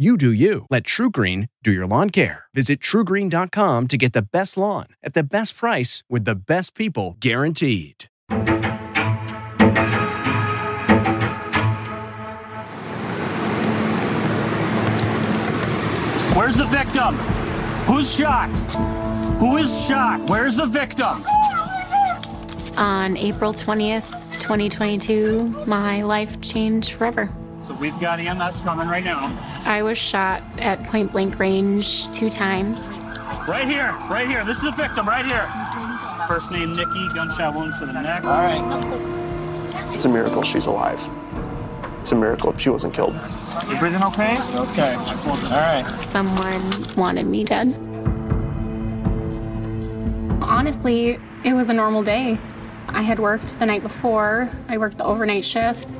You 0.00 0.16
do 0.16 0.30
you. 0.30 0.64
Let 0.70 0.84
TruGreen 0.84 1.48
do 1.64 1.72
your 1.72 1.84
lawn 1.84 2.10
care. 2.10 2.44
Visit 2.54 2.78
trugreen.com 2.78 3.88
to 3.88 3.96
get 3.96 4.12
the 4.12 4.22
best 4.22 4.56
lawn 4.56 4.86
at 5.02 5.12
the 5.14 5.24
best 5.24 5.56
price 5.56 6.04
with 6.08 6.24
the 6.24 6.36
best 6.36 6.76
people 6.76 7.16
guaranteed. 7.18 8.04
Where's 16.36 16.58
the 16.58 16.68
victim? 16.70 17.16
Who's 17.86 18.14
shot? 18.14 18.50
Who 19.40 19.56
is 19.56 19.84
shot? 19.84 20.30
Where's 20.30 20.54
the 20.54 20.66
victim? 20.66 21.24
On 22.76 23.16
April 23.16 23.52
20th, 23.52 24.12
2022, 24.38 25.64
my 25.66 26.02
life 26.02 26.40
changed 26.40 26.92
forever. 26.92 27.28
So 27.60 27.74
we've 27.74 27.98
got 27.98 28.20
EMS 28.20 28.60
coming 28.60 28.86
right 28.86 29.04
now. 29.04 29.57
I 29.68 29.82
was 29.82 29.98
shot 29.98 30.42
at 30.56 30.82
point 30.84 31.12
blank 31.12 31.38
range 31.38 32.10
two 32.10 32.30
times. 32.30 32.80
Right 33.46 33.68
here, 33.68 33.94
right 34.10 34.26
here. 34.26 34.42
This 34.42 34.56
is 34.56 34.64
the 34.64 34.72
victim, 34.72 35.06
right 35.06 35.26
here. 35.26 35.46
First 36.26 36.50
name 36.50 36.74
Nicki, 36.74 37.06
gunshot 37.14 37.54
wound 37.54 37.74
to 37.74 37.84
the 37.84 37.92
neck. 37.92 38.24
All 38.24 38.30
right. 38.30 39.94
It's 39.94 40.06
a 40.06 40.08
miracle 40.08 40.42
she's 40.42 40.64
alive. 40.64 40.98
It's 42.00 42.12
a 42.12 42.14
miracle 42.16 42.50
if 42.50 42.58
she 42.58 42.70
wasn't 42.70 42.94
killed. 42.94 43.12
You 43.68 43.78
breathing 43.78 44.02
okay? 44.04 44.38
Okay. 44.54 44.94
All 44.94 45.50
right. 45.50 45.84
Someone 46.04 46.96
wanted 46.96 47.26
me 47.26 47.44
dead. 47.44 47.68
Honestly, 50.42 51.20
it 51.44 51.52
was 51.52 51.68
a 51.68 51.74
normal 51.74 52.02
day. 52.02 52.38
I 52.88 53.02
had 53.02 53.18
worked 53.18 53.58
the 53.58 53.66
night 53.66 53.82
before, 53.82 54.50
I 54.66 54.78
worked 54.78 54.96
the 54.96 55.04
overnight 55.04 55.44
shift. 55.44 55.97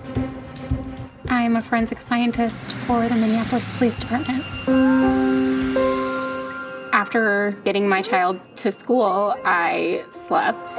I'm 1.30 1.56
a 1.56 1.62
forensic 1.62 2.00
scientist 2.00 2.72
for 2.72 3.06
the 3.06 3.14
Minneapolis 3.14 3.70
Police 3.76 3.98
Department. 3.98 4.44
After 6.94 7.56
getting 7.64 7.86
my 7.86 8.00
child 8.00 8.40
to 8.56 8.72
school, 8.72 9.34
I 9.44 10.04
slept. 10.10 10.72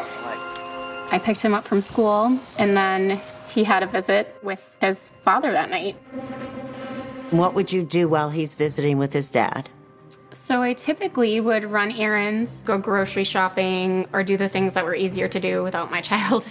I 1.11 1.19
picked 1.23 1.41
him 1.41 1.53
up 1.53 1.67
from 1.67 1.81
school, 1.81 2.39
and 2.57 2.75
then 2.75 3.21
he 3.49 3.63
had 3.63 3.83
a 3.83 3.85
visit 3.85 4.35
with 4.41 4.75
his 4.81 5.07
father 5.23 5.51
that 5.51 5.69
night. 5.69 5.95
What 7.29 7.53
would 7.53 7.71
you 7.71 7.83
do 7.83 8.09
while 8.09 8.31
he's 8.31 8.55
visiting 8.55 8.97
with 8.97 9.13
his 9.13 9.29
dad? 9.29 9.69
So 10.31 10.63
I 10.63 10.73
typically 10.73 11.39
would 11.39 11.63
run 11.63 11.91
errands, 11.91 12.63
go 12.63 12.79
grocery 12.79 13.23
shopping, 13.23 14.07
or 14.13 14.23
do 14.23 14.35
the 14.35 14.49
things 14.49 14.73
that 14.73 14.83
were 14.83 14.95
easier 14.95 15.27
to 15.27 15.39
do 15.39 15.63
without 15.63 15.91
my 15.91 16.01
child. 16.09 16.49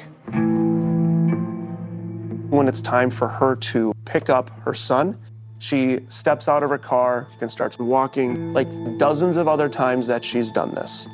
When 2.48 2.66
it's 2.66 2.80
time 2.80 3.10
for 3.10 3.28
her 3.28 3.56
to 3.56 3.92
pick 4.06 4.30
up 4.30 4.48
her 4.60 4.72
son, 4.72 5.18
she 5.58 6.00
steps 6.08 6.48
out 6.48 6.62
of 6.62 6.70
her 6.70 6.78
car 6.78 7.26
and 7.42 7.50
starts 7.50 7.78
walking 7.78 8.54
like 8.54 8.68
dozens 8.96 9.36
of 9.36 9.48
other 9.48 9.68
times 9.68 10.06
that 10.06 10.24
she's 10.24 10.50
done 10.50 10.70
this. 10.70 11.08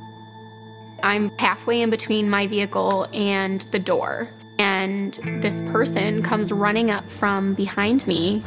I'm 1.03 1.31
halfway 1.39 1.83
in 1.83 1.91
between 1.91 2.31
my 2.31 2.47
vehicle 2.47 3.09
and 3.13 3.63
the 3.73 3.81
door, 3.81 4.31
and 4.59 5.19
this 5.43 5.65
person 5.65 6.23
comes 6.23 6.53
running 6.53 6.93
up 6.93 7.11
from 7.11 7.55
behind 7.55 8.07
me. 8.07 8.45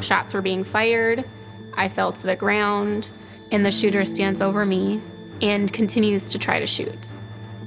Shots 0.00 0.32
were 0.32 0.42
being 0.42 0.64
fired. 0.64 1.24
I 1.74 1.90
fell 1.90 2.10
to 2.10 2.26
the 2.26 2.36
ground, 2.36 3.12
and 3.52 3.64
the 3.66 3.70
shooter 3.70 4.06
stands 4.06 4.40
over 4.40 4.64
me 4.64 5.02
and 5.42 5.70
continues 5.72 6.30
to 6.30 6.38
try 6.38 6.58
to 6.58 6.66
shoot. 6.66 7.12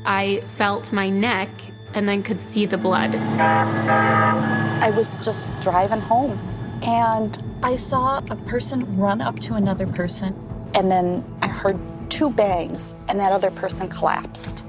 I 0.04 0.42
felt 0.58 0.92
my 0.92 1.10
neck 1.10 1.50
and 1.94 2.08
then 2.08 2.24
could 2.24 2.40
see 2.40 2.66
the 2.66 2.78
blood. 2.78 3.16
I 3.16 4.90
was 4.92 5.10
just 5.22 5.58
driving 5.60 6.02
home 6.02 6.40
and 6.84 7.42
I 7.64 7.76
saw 7.76 8.20
a 8.30 8.36
person 8.36 8.98
run 8.98 9.22
up 9.22 9.40
to 9.42 9.56
another 9.56 9.88
person. 9.88 10.36
And 10.76 10.90
then 10.90 11.24
I 11.42 11.48
heard 11.48 11.78
two 12.10 12.30
bangs 12.30 12.96
and 13.08 13.20
that 13.20 13.32
other 13.32 13.52
person 13.52 13.90
collapsed. 13.90 14.64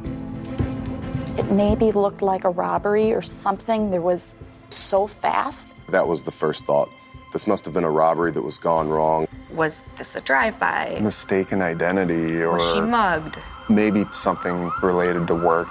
It 1.39 1.51
maybe 1.53 1.93
looked 1.93 2.23
like 2.23 2.45
a 2.45 2.51
robbery 2.51 3.13
or 3.13 3.23
something. 3.23 3.91
There 3.91 4.01
was 4.01 4.35
so 4.71 5.07
fast. 5.07 5.77
That 5.89 6.07
was 6.07 6.23
the 6.23 6.33
first 6.33 6.67
thought. 6.67 6.91
This 7.33 7.47
must 7.47 7.65
have 7.65 7.75
been 7.75 7.85
a 7.85 7.91
robbery 7.91 8.33
that 8.33 8.43
was 8.43 8.59
gone 8.59 8.89
wrong. 8.89 9.29
Was 9.53 9.85
this 9.99 10.17
a 10.17 10.21
drive-by? 10.21 10.99
Mistaken 11.01 11.63
identity 11.63 12.43
or 12.43 12.55
Was 12.55 12.73
she 12.73 12.81
mugged? 12.81 13.39
maybe 13.69 14.05
something 14.13 14.71
related 14.83 15.29
to 15.29 15.35
work. 15.35 15.69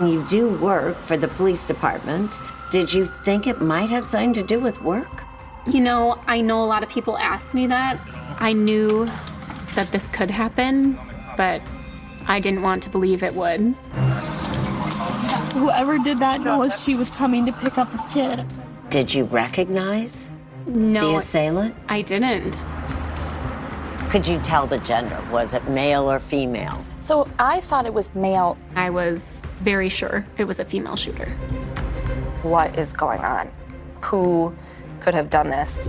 You 0.00 0.24
do 0.28 0.48
work 0.48 0.96
for 0.96 1.18
the 1.18 1.28
police 1.28 1.66
department. 1.66 2.38
Did 2.70 2.90
you 2.90 3.04
think 3.04 3.46
it 3.46 3.60
might 3.60 3.90
have 3.90 4.04
something 4.04 4.32
to 4.34 4.42
do 4.42 4.58
with 4.58 4.80
work? 4.82 5.24
You 5.66 5.80
know, 5.80 6.18
I 6.26 6.40
know 6.40 6.64
a 6.64 6.66
lot 6.66 6.82
of 6.82 6.88
people 6.88 7.18
ask 7.18 7.52
me 7.54 7.66
that. 7.66 8.00
I 8.40 8.54
knew 8.54 9.04
that 9.74 9.92
this 9.92 10.08
could 10.08 10.30
happen, 10.30 10.98
but 11.36 11.60
I 12.26 12.40
didn't 12.40 12.62
want 12.62 12.82
to 12.84 12.90
believe 12.90 13.22
it 13.22 13.34
would. 13.34 13.60
Whoever 15.52 15.98
did 15.98 16.18
that 16.20 16.40
knows 16.40 16.82
she 16.82 16.94
was 16.94 17.10
coming 17.10 17.44
to 17.44 17.52
pick 17.52 17.76
up 17.76 17.92
a 17.92 18.12
kid. 18.14 18.46
Did 18.88 19.12
you 19.12 19.24
recognize 19.24 20.30
No, 20.66 21.12
the 21.12 21.18
assailant? 21.18 21.76
I 21.88 22.00
didn't. 22.00 22.64
Could 24.10 24.26
you 24.26 24.40
tell 24.40 24.66
the 24.66 24.78
gender? 24.78 25.22
Was 25.30 25.54
it 25.54 25.68
male 25.68 26.10
or 26.10 26.18
female? 26.18 26.84
So 26.98 27.28
I 27.38 27.60
thought 27.60 27.86
it 27.86 27.94
was 27.94 28.12
male. 28.12 28.58
I 28.74 28.90
was 28.90 29.44
very 29.60 29.88
sure 29.88 30.26
it 30.36 30.46
was 30.46 30.58
a 30.58 30.64
female 30.64 30.96
shooter. 30.96 31.26
What 32.42 32.76
is 32.76 32.92
going 32.92 33.20
on? 33.20 33.52
Who 34.02 34.52
could 34.98 35.14
have 35.14 35.30
done 35.30 35.50
this? 35.50 35.88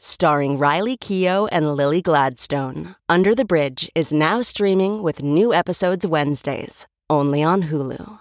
Starring 0.00 0.58
Riley 0.58 0.96
Keough 0.96 1.48
and 1.50 1.74
Lily 1.74 2.00
Gladstone, 2.00 2.94
Under 3.08 3.34
the 3.34 3.44
Bridge 3.44 3.90
is 3.96 4.12
now 4.12 4.42
streaming 4.42 5.02
with 5.02 5.24
new 5.24 5.52
episodes 5.52 6.06
Wednesdays, 6.06 6.86
only 7.10 7.42
on 7.42 7.62
Hulu. 7.62 8.20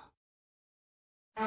I 1.38 1.44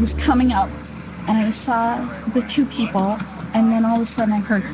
was 0.00 0.14
coming 0.14 0.50
up 0.50 0.68
and 1.28 1.38
I 1.38 1.50
saw 1.50 2.04
the 2.34 2.42
two 2.42 2.66
people, 2.66 3.18
and 3.54 3.70
then 3.70 3.84
all 3.84 3.98
of 3.98 4.02
a 4.02 4.06
sudden 4.06 4.34
I 4.34 4.40
heard 4.40 4.64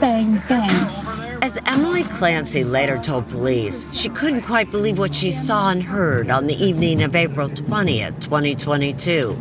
bang, 0.00 0.42
bang. 0.48 1.23
As 1.44 1.60
Emily 1.66 2.04
Clancy 2.04 2.64
later 2.64 2.96
told 2.96 3.28
police, 3.28 3.92
she 3.92 4.08
couldn't 4.08 4.40
quite 4.40 4.70
believe 4.70 4.98
what 4.98 5.14
she 5.14 5.30
saw 5.30 5.68
and 5.68 5.82
heard 5.82 6.30
on 6.30 6.46
the 6.46 6.54
evening 6.54 7.02
of 7.02 7.14
April 7.14 7.50
20th, 7.50 8.18
2022, 8.22 9.36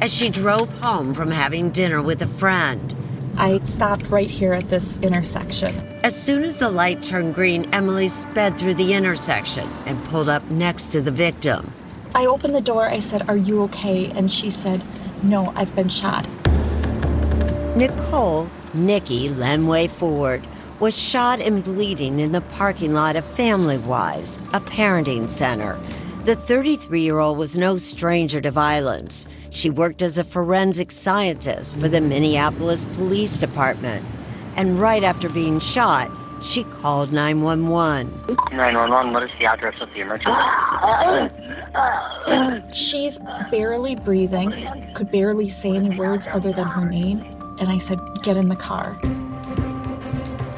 as 0.00 0.12
she 0.12 0.28
drove 0.28 0.72
home 0.80 1.14
from 1.14 1.30
having 1.30 1.70
dinner 1.70 2.02
with 2.02 2.20
a 2.20 2.26
friend. 2.26 2.92
I 3.36 3.60
stopped 3.60 4.08
right 4.08 4.28
here 4.28 4.54
at 4.54 4.70
this 4.70 4.96
intersection. 4.96 5.72
As 6.02 6.20
soon 6.20 6.42
as 6.42 6.58
the 6.58 6.68
light 6.68 7.04
turned 7.04 7.36
green, 7.36 7.72
Emily 7.72 8.08
sped 8.08 8.58
through 8.58 8.74
the 8.74 8.94
intersection 8.94 9.68
and 9.86 10.04
pulled 10.06 10.28
up 10.28 10.42
next 10.50 10.86
to 10.86 11.00
the 11.00 11.12
victim. 11.12 11.72
I 12.12 12.26
opened 12.26 12.56
the 12.56 12.60
door. 12.60 12.88
I 12.88 12.98
said, 12.98 13.30
Are 13.30 13.36
you 13.36 13.62
okay? 13.62 14.06
And 14.10 14.32
she 14.32 14.50
said, 14.50 14.82
No, 15.22 15.52
I've 15.54 15.76
been 15.76 15.90
shot. 15.90 16.26
Nicole 17.76 18.50
Nicki 18.74 19.28
Lenway 19.28 19.86
Ford 19.86 20.44
was 20.78 20.98
shot 20.98 21.40
and 21.40 21.64
bleeding 21.64 22.20
in 22.20 22.32
the 22.32 22.40
parking 22.40 22.92
lot 22.92 23.16
of 23.16 23.24
FamilyWise, 23.24 24.38
a 24.52 24.60
parenting 24.60 25.28
center. 25.28 25.80
The 26.24 26.36
33 26.36 27.00
year 27.00 27.18
old 27.18 27.38
was 27.38 27.56
no 27.56 27.76
stranger 27.76 28.40
to 28.40 28.50
violence. 28.50 29.26
She 29.50 29.70
worked 29.70 30.02
as 30.02 30.18
a 30.18 30.24
forensic 30.24 30.90
scientist 30.90 31.76
for 31.76 31.88
the 31.88 32.00
Minneapolis 32.00 32.84
Police 32.94 33.38
Department. 33.38 34.04
And 34.56 34.78
right 34.80 35.04
after 35.04 35.28
being 35.28 35.60
shot, 35.60 36.10
she 36.42 36.64
called 36.64 37.12
911. 37.12 38.10
911, 38.52 39.12
what 39.12 39.22
is 39.22 39.30
the 39.38 39.46
address 39.46 39.80
of 39.80 39.88
the 39.94 40.00
emergency? 40.00 40.32
She's 42.74 43.18
barely 43.50 43.96
breathing, 43.96 44.52
could 44.94 45.10
barely 45.10 45.48
say 45.48 45.76
any 45.76 45.96
words 45.96 46.28
other 46.32 46.52
than 46.52 46.66
her 46.66 46.84
name. 46.84 47.20
And 47.58 47.70
I 47.70 47.78
said, 47.78 47.98
Get 48.22 48.36
in 48.36 48.48
the 48.48 48.56
car. 48.56 48.98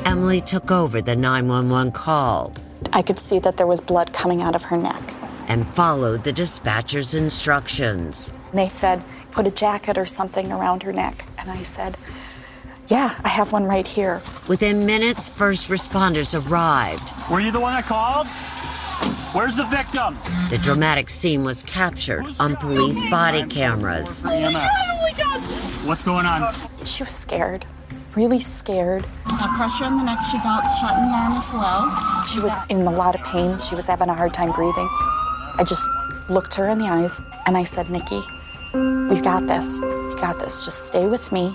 Emily 0.08 0.40
took 0.40 0.70
over 0.70 1.02
the 1.02 1.14
911 1.14 1.92
call 1.92 2.54
I 2.94 3.02
could 3.02 3.18
see 3.18 3.38
that 3.40 3.58
there 3.58 3.66
was 3.66 3.82
blood 3.82 4.14
coming 4.14 4.40
out 4.40 4.54
of 4.54 4.62
her 4.64 4.76
neck. 4.78 5.02
and 5.48 5.68
followed 5.74 6.24
the 6.24 6.32
dispatcher's 6.32 7.14
instructions. 7.14 8.32
They 8.54 8.70
said, 8.70 9.04
Put 9.32 9.46
a 9.46 9.50
jacket 9.50 9.98
or 9.98 10.06
something 10.06 10.50
around 10.50 10.82
her 10.84 10.94
neck. 10.94 11.26
And 11.38 11.50
I 11.50 11.62
said, 11.62 11.98
Yeah, 12.86 13.20
I 13.22 13.28
have 13.28 13.52
one 13.52 13.64
right 13.64 13.86
here. 13.86 14.22
Within 14.48 14.86
minutes, 14.86 15.28
first 15.28 15.68
responders 15.68 16.32
arrived. 16.34 17.30
Were 17.30 17.40
you 17.40 17.52
the 17.52 17.60
one 17.60 17.74
that 17.74 17.84
called? 17.84 18.28
Where's 19.36 19.56
the 19.56 19.64
victim? 19.66 20.16
The 20.48 20.58
dramatic 20.62 21.10
scene 21.10 21.44
was 21.44 21.62
captured 21.64 22.24
on 22.40 22.56
police 22.56 22.98
body 23.10 23.44
cameras. 23.44 24.24
EMS. 24.24 25.84
What's 25.84 26.02
going 26.02 26.24
on? 26.24 26.54
She 26.86 27.02
was 27.02 27.10
scared, 27.10 27.66
really 28.14 28.40
scared. 28.40 29.06
I 29.26 29.54
pressure 29.56 29.84
on 29.84 29.98
the 29.98 30.04
neck. 30.04 30.18
She 30.30 30.38
got 30.38 30.62
shot 30.80 30.96
in 30.98 31.08
the 31.08 31.14
arm 31.14 31.32
as 31.34 31.52
well. 31.52 32.22
She 32.24 32.40
was 32.40 32.56
in 32.68 32.86
a 32.86 32.90
lot 32.90 33.14
of 33.14 33.22
pain. 33.24 33.58
She 33.60 33.74
was 33.74 33.86
having 33.86 34.08
a 34.08 34.14
hard 34.14 34.34
time 34.34 34.52
breathing. 34.52 34.88
I 35.58 35.64
just 35.66 35.88
looked 36.28 36.54
her 36.56 36.68
in 36.68 36.78
the 36.78 36.86
eyes 36.86 37.20
and 37.46 37.56
I 37.56 37.64
said, 37.64 37.90
Nicki, 37.90 38.20
we've 38.74 39.22
got 39.22 39.46
this. 39.46 39.78
You 39.80 40.16
got 40.20 40.38
this. 40.38 40.64
Just 40.64 40.86
stay 40.86 41.06
with 41.06 41.32
me. 41.32 41.52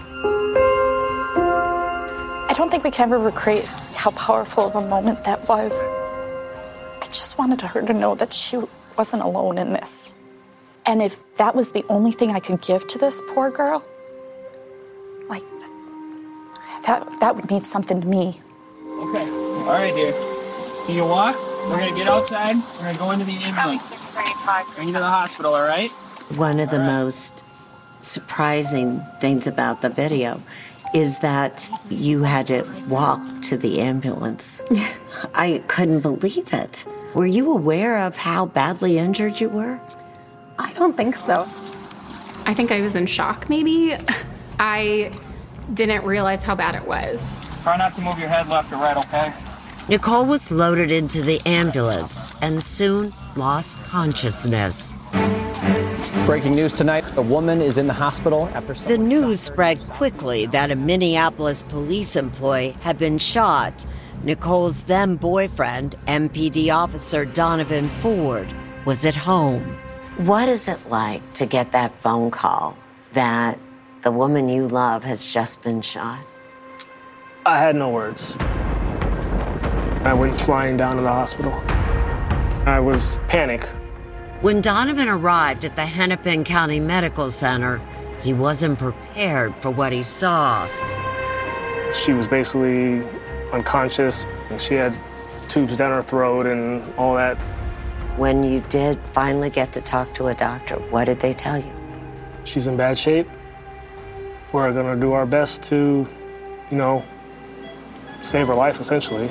I 2.49 2.53
don't 2.55 2.69
think 2.69 2.83
we 2.83 2.91
can 2.91 3.11
ever 3.11 3.17
recreate 3.17 3.65
how 3.95 4.11
powerful 4.11 4.65
of 4.67 4.75
a 4.75 4.87
moment 4.87 5.23
that 5.23 5.47
was. 5.47 5.83
I 5.83 7.07
just 7.09 7.37
wanted 7.37 7.61
her 7.61 7.81
to 7.81 7.93
know 7.93 8.15
that 8.15 8.33
she 8.33 8.59
wasn't 8.97 9.23
alone 9.23 9.57
in 9.57 9.73
this. 9.73 10.13
And 10.85 11.01
if 11.01 11.19
that 11.35 11.55
was 11.55 11.71
the 11.71 11.85
only 11.89 12.11
thing 12.11 12.31
I 12.31 12.39
could 12.39 12.61
give 12.61 12.85
to 12.87 12.97
this 12.97 13.21
poor 13.33 13.49
girl, 13.49 13.83
like 15.29 15.43
that 16.85 17.19
that 17.19 17.35
would 17.35 17.49
mean 17.49 17.63
something 17.63 18.01
to 18.01 18.07
me. 18.07 18.41
Okay. 18.87 19.29
All 19.29 19.73
right, 19.73 19.93
dear. 19.95 20.13
Can 20.85 20.95
you 20.95 21.05
walk? 21.05 21.35
We're 21.69 21.79
gonna 21.79 21.95
get 21.95 22.07
outside. 22.07 22.57
We're 22.75 22.93
gonna 22.93 22.97
go 22.97 23.11
into 23.11 23.25
the 23.25 23.37
ambulance. 23.37 24.13
Bring 24.75 24.87
you 24.87 24.93
to 24.93 24.99
the 24.99 25.05
hospital. 25.05 25.55
All 25.55 25.63
right? 25.63 25.91
One 26.35 26.59
of 26.59 26.69
the 26.69 26.79
most 26.79 27.43
surprising 28.01 29.01
things 29.21 29.47
about 29.47 29.81
the 29.81 29.89
video 29.89 30.41
is 30.93 31.19
that 31.19 31.69
you 31.89 32.23
had 32.23 32.47
to 32.47 32.63
walk 32.87 33.21
to 33.41 33.57
the 33.57 33.81
ambulance. 33.81 34.63
I 35.33 35.63
couldn't 35.67 36.01
believe 36.01 36.53
it. 36.53 36.85
Were 37.13 37.25
you 37.25 37.51
aware 37.51 37.97
of 37.99 38.17
how 38.17 38.45
badly 38.47 38.97
injured 38.97 39.39
you 39.39 39.49
were? 39.49 39.79
I 40.59 40.73
don't 40.73 40.95
think 40.95 41.15
so. 41.15 41.47
I 42.45 42.53
think 42.53 42.71
I 42.71 42.81
was 42.81 42.95
in 42.95 43.05
shock, 43.05 43.49
maybe. 43.49 43.95
I 44.59 45.11
didn't 45.73 46.05
realize 46.05 46.43
how 46.43 46.55
bad 46.55 46.75
it 46.75 46.87
was. 46.87 47.39
Try 47.63 47.77
not 47.77 47.95
to 47.95 48.01
move 48.01 48.19
your 48.19 48.29
head 48.29 48.49
left 48.49 48.71
or 48.71 48.77
right, 48.77 48.97
okay? 48.97 49.33
Nicole 49.89 50.25
was 50.25 50.51
loaded 50.51 50.91
into 50.91 51.21
the 51.21 51.41
ambulance 51.45 52.35
and 52.41 52.63
soon 52.63 53.13
lost 53.35 53.83
consciousness. 53.83 54.93
Breaking 56.25 56.55
news 56.55 56.73
tonight 56.73 57.05
a 57.17 57.21
woman 57.21 57.61
is 57.61 57.77
in 57.77 57.87
the 57.87 57.93
hospital 57.93 58.47
after. 58.53 58.73
The 58.73 58.97
news 58.97 59.41
spread 59.41 59.79
quickly 59.81 60.45
that 60.47 60.71
a 60.71 60.75
Minneapolis 60.75 61.63
police 61.63 62.15
employee 62.15 62.77
had 62.79 62.97
been 62.97 63.17
shot. 63.17 63.85
Nicole's 64.23 64.83
then 64.83 65.17
boyfriend, 65.17 65.97
MPD 66.07 66.73
officer 66.73 67.25
Donovan 67.25 67.89
Ford, 67.89 68.47
was 68.85 69.05
at 69.05 69.15
home. 69.15 69.77
What 70.17 70.47
is 70.47 70.69
it 70.69 70.79
like 70.87 71.33
to 71.33 71.45
get 71.45 71.73
that 71.73 71.93
phone 71.95 72.31
call 72.31 72.77
that 73.11 73.59
the 74.03 74.11
woman 74.11 74.49
you 74.49 74.67
love 74.67 75.03
has 75.05 75.33
just 75.33 75.61
been 75.61 75.81
shot? 75.81 76.25
I 77.45 77.57
had 77.57 77.75
no 77.75 77.89
words. 77.89 78.37
I 80.05 80.13
went 80.13 80.35
flying 80.35 80.75
down 80.75 80.97
to 80.97 81.01
the 81.01 81.11
hospital. 81.11 81.53
I 82.65 82.79
was 82.79 83.19
panic. 83.29 83.63
When 84.41 84.59
Donovan 84.59 85.07
arrived 85.07 85.63
at 85.63 85.77
the 85.77 85.85
Hennepin 85.85 86.43
County 86.43 86.81
Medical 86.81 87.31
Center, 87.31 87.81
he 88.21 88.33
wasn't 88.33 88.77
prepared 88.77 89.55
for 89.55 89.69
what 89.71 89.93
he 89.93 90.03
saw. 90.03 90.67
She 91.93 92.11
was 92.11 92.27
basically 92.27 93.07
unconscious. 93.53 94.25
And 94.49 94.59
she 94.59 94.73
had 94.73 94.97
tubes 95.47 95.77
down 95.77 95.91
her 95.91 96.03
throat 96.03 96.45
and 96.45 96.93
all 96.95 97.15
that. 97.15 97.37
When 98.17 98.43
you 98.43 98.59
did 98.61 98.99
finally 99.13 99.49
get 99.49 99.71
to 99.73 99.81
talk 99.81 100.13
to 100.15 100.27
a 100.27 100.35
doctor, 100.35 100.75
what 100.89 101.05
did 101.05 101.21
they 101.21 101.31
tell 101.33 101.57
you? 101.57 101.71
She's 102.43 102.67
in 102.67 102.75
bad 102.75 102.99
shape. 102.99 103.29
We're 104.53 104.71
going 104.71 104.85
to 104.85 105.01
do 105.01 105.13
our 105.13 105.25
best 105.25 105.63
to, 105.63 106.07
you 106.69 106.77
know, 106.77 107.03
save 108.21 108.45
her 108.45 108.53
life 108.53 108.79
essentially. 108.79 109.27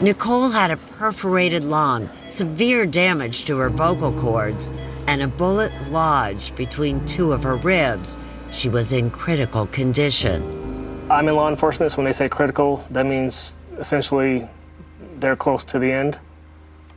Nicole 0.00 0.50
had 0.50 0.72
a 0.72 0.76
perforated 0.76 1.62
lung, 1.62 2.08
severe 2.26 2.84
damage 2.84 3.44
to 3.44 3.58
her 3.58 3.70
vocal 3.70 4.10
cords, 4.12 4.70
and 5.06 5.22
a 5.22 5.28
bullet 5.28 5.70
lodged 5.88 6.56
between 6.56 7.06
two 7.06 7.32
of 7.32 7.44
her 7.44 7.54
ribs. 7.54 8.18
She 8.50 8.68
was 8.68 8.92
in 8.92 9.08
critical 9.08 9.66
condition. 9.66 11.06
I'm 11.08 11.28
in 11.28 11.36
law 11.36 11.48
enforcement, 11.48 11.92
so 11.92 11.98
when 11.98 12.06
they 12.06 12.12
say 12.12 12.28
critical, 12.28 12.84
that 12.90 13.06
means 13.06 13.56
essentially 13.78 14.48
they're 15.18 15.36
close 15.36 15.64
to 15.66 15.78
the 15.78 15.92
end. 15.92 16.18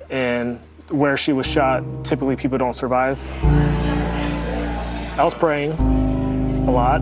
And 0.09 0.59
where 0.89 1.17
she 1.17 1.33
was 1.33 1.45
shot, 1.45 1.83
typically 2.03 2.35
people 2.35 2.57
don't 2.57 2.73
survive. 2.73 3.23
I 5.19 5.23
was 5.23 5.35
praying 5.35 6.02
a 6.67 6.71
lot. 6.71 7.01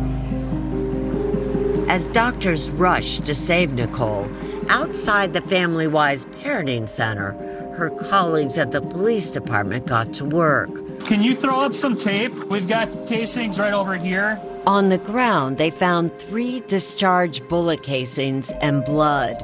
As 1.89 2.07
doctors 2.07 2.69
rushed 2.71 3.25
to 3.25 3.35
save 3.35 3.73
Nicole, 3.73 4.29
outside 4.69 5.33
the 5.33 5.41
FamilyWise 5.41 6.25
Parenting 6.41 6.87
Center, 6.87 7.33
her 7.73 7.89
colleagues 7.89 8.57
at 8.57 8.71
the 8.71 8.81
police 8.81 9.29
department 9.29 9.87
got 9.87 10.13
to 10.13 10.25
work. 10.25 10.69
Can 11.05 11.21
you 11.21 11.35
throw 11.35 11.59
up 11.59 11.73
some 11.73 11.97
tape? 11.97 12.33
We've 12.45 12.67
got 12.67 12.87
casings 13.07 13.59
right 13.59 13.73
over 13.73 13.97
here. 13.97 14.39
On 14.67 14.89
the 14.89 14.99
ground, 14.99 15.57
they 15.57 15.71
found 15.71 16.13
three 16.17 16.61
discharged 16.61 17.47
bullet 17.47 17.83
casings 17.83 18.51
and 18.61 18.85
blood. 18.85 19.43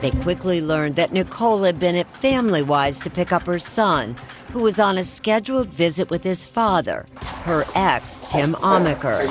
They 0.00 0.10
quickly 0.10 0.60
learned 0.60 0.96
that 0.96 1.12
Nicole 1.12 1.62
had 1.62 1.78
been 1.78 1.94
at 1.94 2.12
FamilyWise 2.12 3.02
to 3.04 3.10
pick 3.10 3.32
up 3.32 3.46
her 3.46 3.60
son, 3.60 4.16
who 4.52 4.60
was 4.60 4.78
on 4.78 4.98
a 4.98 5.02
scheduled 5.02 5.68
visit 5.68 6.10
with 6.10 6.22
his 6.22 6.44
father, 6.44 7.06
her 7.44 7.64
ex, 7.74 8.20
Tim 8.30 8.52
Amaker. 8.56 9.26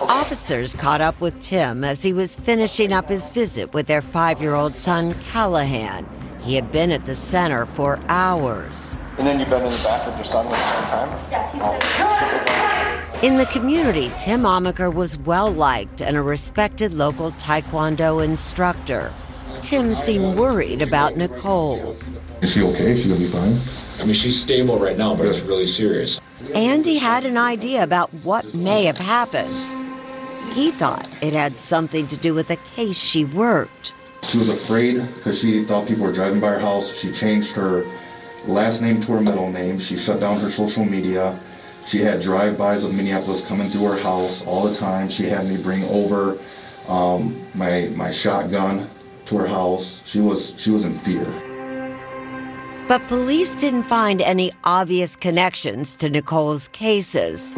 Officers 0.00 0.74
caught 0.74 1.02
up 1.02 1.20
with 1.20 1.38
Tim 1.42 1.84
as 1.84 2.02
he 2.02 2.14
was 2.14 2.34
finishing 2.34 2.94
up 2.94 3.10
his 3.10 3.28
visit 3.28 3.74
with 3.74 3.86
their 3.86 4.00
five 4.00 4.40
year 4.40 4.54
old 4.54 4.74
son, 4.74 5.12
Callahan. 5.30 6.06
He 6.40 6.54
had 6.54 6.72
been 6.72 6.90
at 6.90 7.04
the 7.04 7.14
center 7.14 7.66
for 7.66 8.00
hours. 8.08 8.96
And 9.18 9.26
then 9.26 9.38
you've 9.38 9.50
been 9.50 9.62
in 9.62 9.70
the 9.70 9.82
back 9.84 10.06
with 10.06 10.16
your 10.16 10.24
son 10.24 10.46
at 10.46 10.52
the 10.52 10.58
same 10.58 10.84
time? 10.84 11.30
Yes, 11.30 11.50
oh. 11.56 13.12
he 13.12 13.20
was 13.20 13.22
In 13.22 13.36
the 13.36 13.46
community, 13.46 14.10
Tim 14.18 14.44
Amaker 14.44 14.92
was 14.92 15.18
well 15.18 15.50
liked 15.50 16.00
and 16.00 16.16
a 16.16 16.22
respected 16.22 16.94
local 16.94 17.32
taekwondo 17.32 18.24
instructor. 18.24 19.12
Tim 19.60 19.94
seemed 19.94 20.38
worried 20.38 20.80
about 20.80 21.18
Nicole. 21.18 21.96
Is 22.42 22.54
she 22.54 22.62
okay? 22.62 22.92
Is 22.92 23.02
she 23.02 23.08
gonna 23.08 23.20
be 23.20 23.32
fine? 23.32 23.60
I 23.98 24.04
mean, 24.04 24.14
she's 24.14 24.42
stable 24.44 24.78
right 24.78 24.96
now, 24.96 25.16
but 25.16 25.26
it's 25.26 25.44
really 25.46 25.72
serious. 25.76 26.18
Andy 26.54 26.96
had 26.96 27.26
an 27.26 27.36
idea 27.36 27.82
about 27.82 28.14
what 28.22 28.54
may 28.54 28.84
have 28.84 28.98
happened. 28.98 30.52
He 30.52 30.70
thought 30.70 31.08
it 31.20 31.32
had 31.32 31.58
something 31.58 32.06
to 32.06 32.16
do 32.16 32.34
with 32.34 32.50
a 32.50 32.56
case 32.76 32.96
she 32.96 33.24
worked. 33.24 33.92
She 34.30 34.38
was 34.38 34.48
afraid 34.48 34.94
because 35.16 35.40
she 35.40 35.64
thought 35.66 35.88
people 35.88 36.04
were 36.04 36.14
driving 36.14 36.40
by 36.40 36.50
her 36.50 36.60
house. 36.60 36.84
She 37.02 37.12
changed 37.20 37.48
her 37.56 37.84
last 38.46 38.80
name 38.80 39.00
to 39.02 39.06
her 39.12 39.20
middle 39.20 39.50
name. 39.50 39.80
She 39.88 40.02
shut 40.06 40.20
down 40.20 40.40
her 40.40 40.50
social 40.56 40.84
media. 40.84 41.42
She 41.90 41.98
had 41.98 42.22
drive-bys 42.22 42.84
of 42.84 42.92
Minneapolis 42.92 43.42
coming 43.48 43.72
through 43.72 43.84
her 43.84 44.02
house 44.02 44.42
all 44.46 44.70
the 44.70 44.78
time. 44.78 45.10
She 45.16 45.24
had 45.24 45.46
me 45.46 45.56
bring 45.56 45.84
over 45.84 46.38
um, 46.86 47.48
my 47.54 47.88
my 47.96 48.14
shotgun 48.22 48.90
to 49.28 49.36
her 49.36 49.48
house. 49.48 49.84
She 50.12 50.20
was 50.20 50.38
she 50.64 50.70
was 50.70 50.84
in 50.84 51.00
fear. 51.04 51.47
But 52.88 53.06
police 53.06 53.52
didn't 53.52 53.82
find 53.82 54.22
any 54.22 54.50
obvious 54.64 55.14
connections 55.14 55.94
to 55.96 56.08
Nicole's 56.08 56.68
cases. 56.68 57.52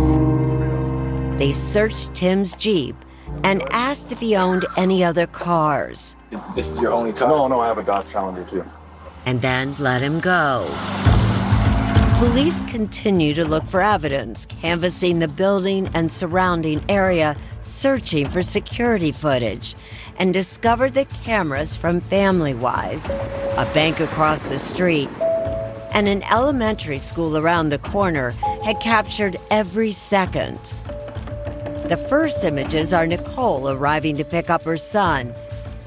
They 1.38 1.52
searched 1.52 2.16
Tim's 2.16 2.56
Jeep 2.56 2.96
and 3.44 3.62
asked 3.70 4.10
if 4.10 4.18
he 4.18 4.34
owned 4.34 4.66
any 4.76 5.04
other 5.04 5.28
cars. 5.28 6.16
This 6.56 6.72
is 6.72 6.82
your 6.82 6.90
only 6.90 7.12
car? 7.12 7.28
No, 7.28 7.46
no, 7.46 7.60
I 7.60 7.68
have 7.68 7.78
a 7.78 7.84
Dodge 7.84 8.10
Challenger 8.10 8.42
too. 8.42 8.64
And 9.24 9.40
then 9.40 9.76
let 9.78 10.02
him 10.02 10.18
go. 10.18 10.68
Police 12.18 12.60
continue 12.68 13.32
to 13.34 13.44
look 13.44 13.64
for 13.64 13.80
evidence, 13.80 14.46
canvassing 14.46 15.20
the 15.20 15.28
building 15.28 15.88
and 15.94 16.10
surrounding 16.10 16.82
area, 16.88 17.36
searching 17.60 18.28
for 18.28 18.42
security 18.42 19.12
footage, 19.12 19.76
and 20.20 20.34
discovered 20.34 20.92
the 20.92 21.06
cameras 21.06 21.74
from 21.74 21.98
FamilyWise, 21.98 23.08
a 23.56 23.74
bank 23.74 24.00
across 24.00 24.50
the 24.50 24.58
street, 24.58 25.08
and 25.92 26.06
an 26.06 26.22
elementary 26.24 26.98
school 26.98 27.38
around 27.38 27.70
the 27.70 27.78
corner 27.78 28.32
had 28.62 28.78
captured 28.80 29.38
every 29.50 29.90
second. 29.90 30.58
The 31.88 31.96
first 32.10 32.44
images 32.44 32.92
are 32.92 33.06
Nicole 33.06 33.70
arriving 33.70 34.18
to 34.18 34.24
pick 34.24 34.50
up 34.50 34.62
her 34.64 34.76
son, 34.76 35.34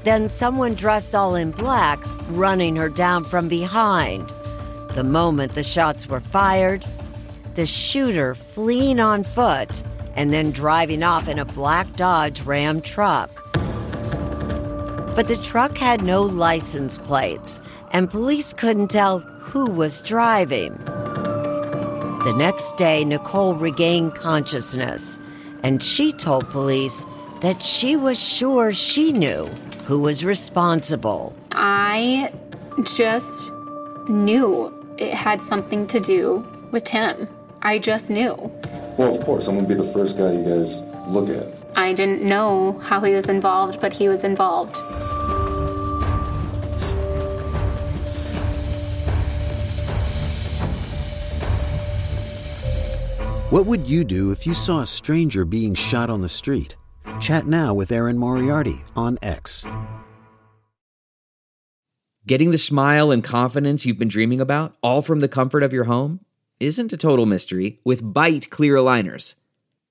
then 0.02 0.28
someone 0.28 0.74
dressed 0.74 1.14
all 1.14 1.36
in 1.36 1.52
black 1.52 2.00
running 2.30 2.74
her 2.74 2.88
down 2.88 3.22
from 3.22 3.46
behind. 3.46 4.28
The 4.96 5.04
moment 5.04 5.54
the 5.54 5.62
shots 5.62 6.08
were 6.08 6.20
fired, 6.20 6.84
the 7.54 7.66
shooter 7.66 8.34
fleeing 8.34 8.98
on 8.98 9.22
foot 9.22 9.84
and 10.16 10.32
then 10.32 10.50
driving 10.50 11.04
off 11.04 11.28
in 11.28 11.38
a 11.38 11.44
black 11.44 11.94
Dodge 11.94 12.42
Ram 12.42 12.80
truck. 12.80 13.30
But 15.14 15.28
the 15.28 15.36
truck 15.36 15.78
had 15.78 16.02
no 16.02 16.22
license 16.22 16.98
plates, 16.98 17.60
and 17.92 18.10
police 18.10 18.52
couldn't 18.52 18.88
tell 18.88 19.20
who 19.20 19.66
was 19.66 20.02
driving. 20.02 20.72
The 22.24 22.34
next 22.36 22.76
day, 22.76 23.04
Nicole 23.04 23.54
regained 23.54 24.14
consciousness 24.14 25.18
and 25.64 25.82
she 25.82 26.12
told 26.12 26.48
police 26.50 27.04
that 27.40 27.62
she 27.62 27.96
was 27.96 28.22
sure 28.22 28.72
she 28.72 29.10
knew 29.10 29.46
who 29.86 29.98
was 29.98 30.24
responsible. 30.24 31.34
I 31.52 32.30
just 32.84 33.50
knew 34.08 34.72
it 34.98 35.14
had 35.14 35.42
something 35.42 35.86
to 35.88 36.00
do 36.00 36.46
with 36.70 36.84
Tim. 36.84 37.28
I 37.62 37.78
just 37.78 38.10
knew. 38.10 38.34
Well, 38.98 39.16
of 39.18 39.24
course, 39.24 39.44
I'm 39.48 39.56
gonna 39.56 39.68
be 39.68 39.74
the 39.74 39.92
first 39.92 40.16
guy 40.16 40.32
you 40.32 40.44
guys 40.44 41.08
look 41.08 41.30
at. 41.30 41.63
I 41.76 41.92
didn't 41.92 42.22
know 42.22 42.78
how 42.82 43.00
he 43.00 43.14
was 43.14 43.28
involved, 43.28 43.80
but 43.80 43.92
he 43.92 44.08
was 44.08 44.22
involved. 44.22 44.78
What 53.50 53.66
would 53.66 53.88
you 53.88 54.04
do 54.04 54.30
if 54.30 54.46
you 54.46 54.54
saw 54.54 54.80
a 54.80 54.86
stranger 54.86 55.44
being 55.44 55.74
shot 55.74 56.10
on 56.10 56.20
the 56.20 56.28
street? 56.28 56.76
Chat 57.20 57.46
now 57.46 57.74
with 57.74 57.92
Erin 57.92 58.18
Moriarty 58.18 58.82
on 58.96 59.18
X. 59.22 59.64
Getting 62.26 62.50
the 62.50 62.58
smile 62.58 63.10
and 63.10 63.22
confidence 63.22 63.84
you've 63.84 63.98
been 63.98 64.08
dreaming 64.08 64.40
about, 64.40 64.76
all 64.82 65.02
from 65.02 65.20
the 65.20 65.28
comfort 65.28 65.62
of 65.62 65.72
your 65.72 65.84
home, 65.84 66.20
isn't 66.58 66.92
a 66.92 66.96
total 66.96 67.26
mystery 67.26 67.80
with 67.84 68.02
Byte 68.02 68.48
clear 68.48 68.76
aligners. 68.76 69.34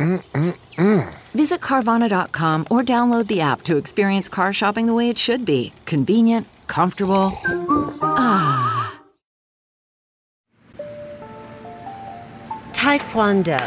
Mm-mm-mm. 0.00 1.14
Visit 1.34 1.60
Carvana.com 1.60 2.66
or 2.70 2.82
download 2.82 3.26
the 3.26 3.42
app 3.42 3.62
to 3.62 3.76
experience 3.76 4.30
car 4.30 4.52
shopping 4.52 4.86
the 4.86 4.94
way 4.94 5.10
it 5.10 5.18
should 5.18 5.44
be 5.44 5.74
convenient, 5.84 6.46
comfortable. 6.66 7.32
Ah. 8.00 8.98
Taekwondo. 12.72 13.60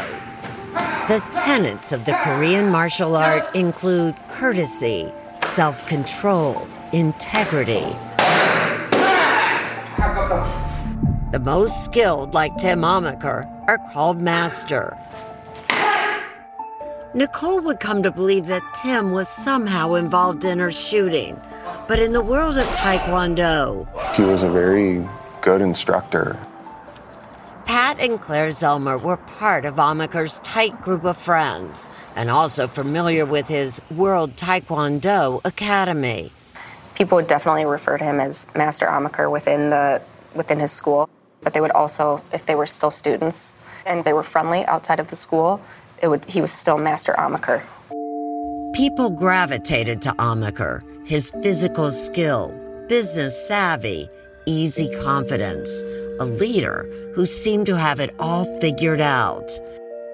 The 1.06 1.22
tenets 1.32 1.92
of 1.92 2.04
the 2.04 2.18
Korean 2.24 2.68
martial 2.68 3.14
art 3.14 3.54
include 3.54 4.16
courtesy, 4.28 5.12
self 5.40 5.86
control, 5.86 6.66
integrity. 6.92 7.86
The 11.30 11.40
most 11.40 11.84
skilled, 11.84 12.34
like 12.34 12.56
Tim 12.56 12.80
Amaker, 12.80 13.44
are 13.68 13.78
called 13.92 14.20
master. 14.20 14.96
Nicole 17.14 17.60
would 17.60 17.78
come 17.78 18.02
to 18.02 18.10
believe 18.10 18.46
that 18.46 18.74
Tim 18.74 19.12
was 19.12 19.28
somehow 19.28 19.94
involved 19.94 20.44
in 20.44 20.58
her 20.58 20.72
shooting. 20.72 21.40
But 21.86 22.00
in 22.00 22.12
the 22.12 22.20
world 22.20 22.58
of 22.58 22.64
Taekwondo, 22.68 23.86
He 24.16 24.22
was 24.22 24.42
a 24.42 24.50
very 24.50 25.06
good 25.40 25.60
instructor. 25.60 26.36
Pat 27.66 28.00
and 28.00 28.20
Claire 28.20 28.48
Zelmer 28.48 29.00
were 29.00 29.16
part 29.16 29.64
of 29.64 29.76
Amaker's 29.76 30.40
tight 30.40 30.82
group 30.82 31.04
of 31.04 31.16
friends 31.16 31.88
and 32.16 32.30
also 32.30 32.66
familiar 32.66 33.24
with 33.24 33.46
his 33.46 33.80
World 33.92 34.34
Taekwondo 34.34 35.40
Academy. 35.44 36.32
People 36.96 37.14
would 37.16 37.28
definitely 37.28 37.64
refer 37.64 37.96
to 37.96 38.04
him 38.04 38.18
as 38.18 38.48
Master 38.56 38.86
Amaker 38.86 39.30
within 39.30 39.70
the 39.70 40.02
within 40.34 40.58
his 40.58 40.72
school, 40.72 41.08
but 41.42 41.52
they 41.52 41.60
would 41.60 41.70
also, 41.70 42.22
if 42.32 42.44
they 42.44 42.56
were 42.56 42.66
still 42.66 42.90
students 42.90 43.54
and 43.86 44.04
they 44.04 44.12
were 44.12 44.24
friendly 44.24 44.64
outside 44.66 44.98
of 44.98 45.08
the 45.08 45.16
school, 45.16 45.60
it 45.83 45.83
would 46.08 46.24
he 46.24 46.40
was 46.40 46.52
still 46.52 46.78
Master 46.78 47.12
Amaker. 47.18 47.62
People 48.74 49.10
gravitated 49.10 50.02
to 50.02 50.12
Amaker, 50.14 50.82
his 51.06 51.30
physical 51.42 51.90
skill, 51.90 52.52
business 52.88 53.48
savvy, 53.48 54.08
easy 54.46 54.92
confidence, 55.02 55.82
a 56.20 56.24
leader 56.24 57.12
who 57.14 57.24
seemed 57.24 57.66
to 57.66 57.76
have 57.76 58.00
it 58.00 58.14
all 58.18 58.44
figured 58.60 59.00
out. 59.00 59.50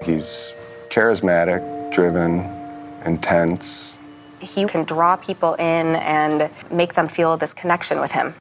He's 0.03 0.53
charismatic, 0.89 1.61
driven, 1.91 2.41
intense. 3.05 3.97
He 4.39 4.65
can 4.65 4.83
draw 4.83 5.15
people 5.15 5.55
in 5.55 5.95
and 5.95 6.49
make 6.71 6.93
them 6.93 7.07
feel 7.07 7.37
this 7.37 7.53
connection 7.53 7.99
with 7.99 8.11
him. 8.11 8.33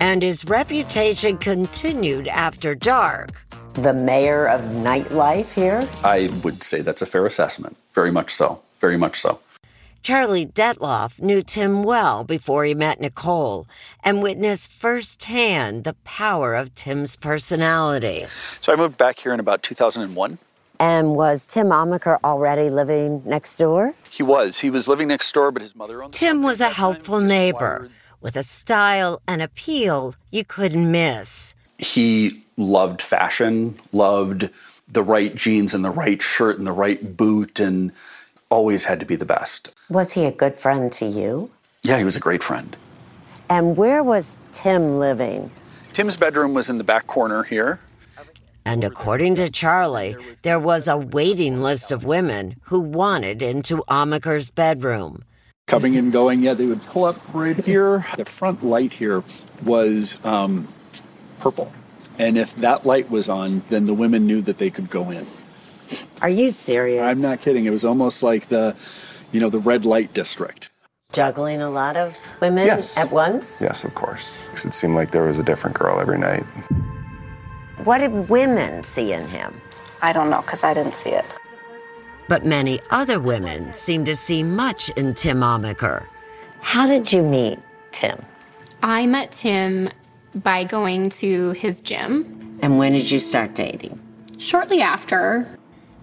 And 0.00 0.22
his 0.22 0.44
reputation 0.44 1.38
continued 1.38 2.28
after 2.28 2.74
dark. 2.74 3.30
The 3.82 3.94
mayor 3.94 4.48
of 4.48 4.62
nightlife 4.62 5.54
here? 5.54 5.88
I 6.02 6.30
would 6.42 6.64
say 6.64 6.80
that's 6.80 7.00
a 7.00 7.06
fair 7.06 7.26
assessment. 7.26 7.76
Very 7.94 8.10
much 8.10 8.34
so. 8.34 8.60
Very 8.80 8.96
much 8.96 9.20
so. 9.20 9.38
Charlie 10.02 10.46
Detloff 10.46 11.22
knew 11.22 11.42
Tim 11.42 11.84
well 11.84 12.24
before 12.24 12.64
he 12.64 12.74
met 12.74 13.00
Nicole 13.00 13.68
and 14.02 14.20
witnessed 14.20 14.72
firsthand 14.72 15.84
the 15.84 15.94
power 16.02 16.56
of 16.56 16.74
Tim's 16.74 17.14
personality. 17.14 18.26
So 18.60 18.72
I 18.72 18.76
moved 18.76 18.98
back 18.98 19.20
here 19.20 19.32
in 19.32 19.38
about 19.38 19.62
2001. 19.62 20.38
And 20.80 21.14
was 21.14 21.44
Tim 21.44 21.68
Amaker 21.68 22.18
already 22.24 22.70
living 22.70 23.22
next 23.24 23.56
door? 23.58 23.94
He 24.10 24.24
was. 24.24 24.58
He 24.58 24.70
was 24.70 24.88
living 24.88 25.06
next 25.06 25.30
door, 25.32 25.52
but 25.52 25.62
his 25.62 25.76
mother 25.76 26.02
owned. 26.02 26.14
Tim 26.14 26.42
was 26.42 26.60
a 26.60 26.70
helpful 26.70 27.20
neighbor 27.20 27.90
with 28.20 28.34
a 28.34 28.42
style 28.42 29.22
and 29.28 29.40
appeal 29.40 30.16
you 30.32 30.44
couldn't 30.44 30.90
miss. 30.90 31.54
He 31.78 32.42
loved 32.58 33.00
fashion, 33.00 33.74
loved 33.92 34.50
the 34.88 35.02
right 35.02 35.34
jeans 35.34 35.74
and 35.74 35.84
the 35.84 35.90
right 35.90 36.20
shirt 36.20 36.58
and 36.58 36.66
the 36.66 36.72
right 36.72 37.16
boot, 37.16 37.60
and 37.60 37.92
always 38.50 38.84
had 38.84 39.00
to 39.00 39.06
be 39.06 39.16
the 39.16 39.24
best. 39.24 39.70
Was 39.88 40.12
he 40.12 40.24
a 40.24 40.32
good 40.32 40.56
friend 40.56 40.92
to 40.92 41.06
you? 41.06 41.50
Yeah, 41.82 41.98
he 41.98 42.04
was 42.04 42.16
a 42.16 42.20
great 42.20 42.42
friend. 42.42 42.76
And 43.48 43.76
where 43.76 44.02
was 44.02 44.40
Tim 44.52 44.98
living? 44.98 45.50
Tim's 45.92 46.16
bedroom 46.16 46.52
was 46.54 46.68
in 46.68 46.76
the 46.76 46.84
back 46.84 47.06
corner 47.06 47.42
here. 47.42 47.80
And 48.64 48.84
according 48.84 49.36
to 49.36 49.48
Charlie, 49.50 50.14
there 50.42 50.58
was 50.58 50.88
a 50.88 50.98
waiting 50.98 51.62
list 51.62 51.90
of 51.90 52.04
women 52.04 52.56
who 52.64 52.80
wanted 52.80 53.40
into 53.42 53.82
Amaker's 53.88 54.50
bedroom. 54.50 55.24
Coming 55.66 55.96
and 55.96 56.12
going, 56.12 56.42
yeah, 56.42 56.52
they 56.52 56.66
would 56.66 56.82
pull 56.82 57.04
up 57.04 57.16
right 57.32 57.56
here. 57.56 58.04
The 58.16 58.26
front 58.26 58.62
light 58.62 58.92
here 58.92 59.22
was 59.64 60.18
um, 60.24 60.68
purple. 61.40 61.72
And 62.18 62.36
if 62.36 62.54
that 62.56 62.84
light 62.84 63.10
was 63.10 63.28
on, 63.28 63.62
then 63.68 63.86
the 63.86 63.94
women 63.94 64.26
knew 64.26 64.40
that 64.42 64.58
they 64.58 64.70
could 64.70 64.90
go 64.90 65.10
in. 65.10 65.26
Are 66.20 66.28
you 66.28 66.50
serious? 66.50 67.02
I'm 67.02 67.20
not 67.20 67.40
kidding. 67.40 67.64
It 67.64 67.70
was 67.70 67.84
almost 67.84 68.22
like 68.22 68.46
the, 68.48 68.76
you 69.32 69.40
know, 69.40 69.48
the 69.50 69.60
red 69.60 69.84
light 69.86 70.12
district. 70.14 70.70
Juggling 71.12 71.62
a 71.62 71.70
lot 71.70 71.96
of 71.96 72.18
women 72.40 72.66
Yes. 72.66 72.98
at 72.98 73.10
once? 73.10 73.62
Yes, 73.62 73.84
of 73.84 73.94
course. 73.94 74.34
Because 74.46 74.66
It 74.66 74.74
seemed 74.74 74.94
like 74.94 75.10
there 75.10 75.22
was 75.22 75.38
a 75.38 75.42
different 75.42 75.78
girl 75.78 76.00
every 76.00 76.18
night. 76.18 76.44
What 77.84 77.98
did 77.98 78.28
women 78.28 78.82
see 78.82 79.12
in 79.12 79.26
him? 79.28 79.58
I 80.02 80.12
don't 80.12 80.28
know 80.28 80.42
because 80.42 80.64
I 80.64 80.74
didn't 80.74 80.94
see 80.96 81.10
it. 81.10 81.34
But 82.28 82.44
many 82.44 82.80
other 82.90 83.20
women 83.20 83.72
seemed 83.72 84.04
to 84.06 84.16
see 84.16 84.42
much 84.42 84.90
in 84.90 85.14
Tim 85.14 85.40
Amaker. 85.40 86.04
How 86.60 86.86
did 86.86 87.10
you 87.10 87.22
meet 87.22 87.58
Tim? 87.92 88.22
I 88.82 89.06
met 89.06 89.32
Tim 89.32 89.88
by 90.34 90.64
going 90.64 91.10
to 91.10 91.52
his 91.52 91.80
gym. 91.80 92.58
And 92.62 92.78
when 92.78 92.92
did 92.92 93.10
you 93.10 93.20
start 93.20 93.54
dating? 93.54 93.98
Shortly 94.38 94.82
after, 94.82 95.48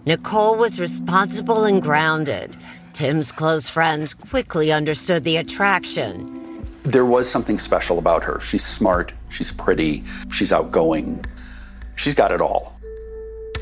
Nicole 0.06 0.56
was 0.56 0.80
responsible 0.80 1.66
and 1.66 1.82
grounded. 1.82 2.56
Tim's 2.94 3.32
close 3.32 3.68
friends 3.68 4.14
quickly 4.14 4.72
understood 4.72 5.24
the 5.24 5.38
attraction. 5.38 6.64
There 6.84 7.06
was 7.06 7.30
something 7.30 7.58
special 7.58 7.98
about 7.98 8.24
her. 8.24 8.40
She's 8.40 8.64
smart, 8.64 9.14
she's 9.30 9.52
pretty, 9.52 10.04
she's 10.32 10.54
outgoing, 10.54 11.26
she's 11.96 12.14
got 12.14 12.32
it 12.32 12.42
all. 12.42 12.80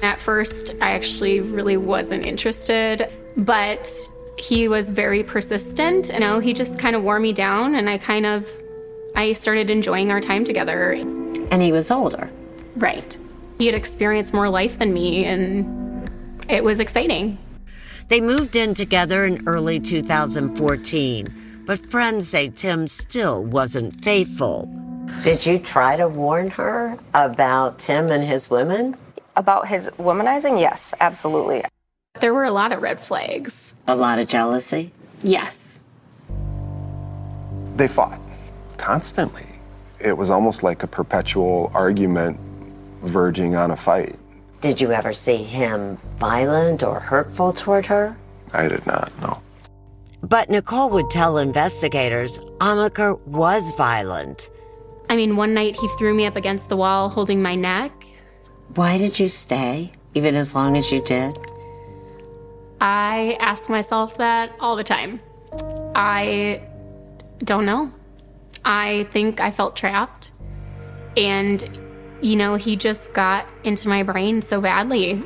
At 0.02 0.20
first, 0.20 0.76
I 0.82 0.92
actually 0.92 1.40
really 1.40 1.78
wasn't 1.78 2.26
interested, 2.26 3.10
but 3.38 3.90
he 4.38 4.68
was 4.68 4.90
very 4.90 5.24
persistent. 5.24 6.12
You 6.12 6.20
know, 6.20 6.40
he 6.40 6.54
just 6.54 6.78
kind 6.78 6.96
of 6.96 7.04
wore 7.04 7.20
me 7.20 7.32
down, 7.32 7.76
and 7.76 7.90
I 7.90 7.98
kind 7.98 8.26
of, 8.26 8.50
I 9.16 9.34
started 9.34 9.70
enjoying 9.70 10.12
our 10.12 10.20
time 10.20 10.44
together. 10.44 10.92
And 10.92 11.62
he 11.62 11.72
was 11.72 11.92
older. 11.92 12.32
Right. 12.76 13.18
He 13.60 13.68
had 13.68 13.76
experienced 13.76 14.34
more 14.34 14.50
life 14.50 14.80
than 14.80 14.94
me, 14.94 15.26
and 15.26 16.10
it 16.50 16.64
was 16.64 16.80
exciting. 16.80 17.38
They 18.08 18.20
moved 18.20 18.56
in 18.56 18.74
together 18.74 19.26
in 19.26 19.48
early 19.48 19.80
2014, 19.80 21.64
but 21.66 21.80
friends 21.80 22.28
say 22.28 22.50
Tim 22.50 22.88
still 22.88 23.44
wasn't 23.44 23.94
faithful. 23.94 24.66
Did 25.22 25.46
you 25.46 25.60
try 25.60 25.96
to 25.96 26.08
warn 26.08 26.50
her 26.52 26.98
about 27.14 27.80
Tim 27.80 28.10
and 28.10 28.24
his 28.24 28.50
women? 28.50 28.98
About 29.36 29.68
his 29.68 29.90
womanizing? 30.00 30.60
Yes, 30.60 30.94
absolutely. 31.00 31.64
There 32.20 32.34
were 32.34 32.44
a 32.44 32.52
lot 32.52 32.72
of 32.72 32.82
red 32.82 33.00
flags. 33.00 33.76
A 33.88 33.96
lot 33.96 34.20
of 34.20 34.28
jealousy? 34.28 34.92
Yes. 35.22 35.80
They 37.76 37.88
fought 37.88 38.20
constantly. 38.84 39.48
It 40.04 40.18
was 40.18 40.30
almost 40.30 40.62
like 40.62 40.84
a 40.84 40.88
perpetual 40.88 41.72
argument 41.74 42.38
verging 43.02 43.56
on 43.56 43.72
a 43.72 43.78
fight. 43.78 44.18
Did 44.60 44.82
you 44.82 44.92
ever 44.92 45.14
see 45.14 45.38
him 45.38 45.98
violent 46.20 46.84
or 46.84 47.00
hurtful 47.00 47.54
toward 47.54 47.86
her? 47.86 48.18
I 48.54 48.68
did 48.68 48.86
not, 48.86 49.10
no. 49.22 49.42
But 50.22 50.50
Nicole 50.50 50.90
would 50.90 51.10
tell 51.10 51.38
investigators 51.38 52.40
Amaker 52.60 53.18
was 53.22 53.72
violent. 53.78 54.50
I 55.10 55.16
mean, 55.16 55.38
one 55.38 55.54
night 55.54 55.78
he 55.78 55.88
threw 55.98 56.14
me 56.14 56.26
up 56.26 56.36
against 56.36 56.68
the 56.68 56.76
wall 56.76 57.10
holding 57.10 57.42
my 57.42 57.56
neck. 57.56 57.92
Why 58.76 58.98
did 58.98 59.18
you 59.18 59.30
stay, 59.30 59.94
even 60.14 60.36
as 60.36 60.56
long 60.56 60.76
as 60.76 60.92
you 60.92 61.02
did? 61.02 61.38
I 62.82 63.38
ask 63.40 63.70
myself 63.70 64.18
that 64.18 64.52
all 64.60 64.76
the 64.76 64.84
time. 64.84 65.22
I 65.96 66.62
don't 67.46 67.66
know. 67.66 67.94
I 68.66 69.04
think 69.06 69.40
I 69.40 69.52
felt 69.52 69.76
trapped. 69.76 70.32
And, 71.16 71.68
you 72.22 72.36
know, 72.36 72.56
he 72.56 72.76
just 72.76 73.14
got 73.14 73.50
into 73.64 73.90
my 73.90 74.04
brain 74.04 74.42
so 74.42 74.62
badly. 74.62 75.24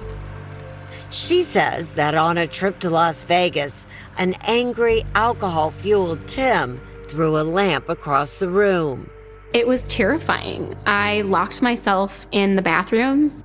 She 1.09 1.43
says 1.43 1.95
that 1.95 2.15
on 2.15 2.37
a 2.37 2.47
trip 2.47 2.79
to 2.79 2.89
Las 2.89 3.23
Vegas, 3.23 3.87
an 4.17 4.35
angry, 4.41 5.05
alcohol 5.15 5.71
fueled 5.71 6.27
Tim 6.27 6.81
threw 7.07 7.39
a 7.39 7.43
lamp 7.43 7.87
across 7.87 8.39
the 8.39 8.49
room. 8.49 9.09
It 9.53 9.65
was 9.67 9.87
terrifying. 9.87 10.75
I 10.85 11.21
locked 11.21 11.61
myself 11.61 12.27
in 12.31 12.57
the 12.57 12.61
bathroom. 12.61 13.43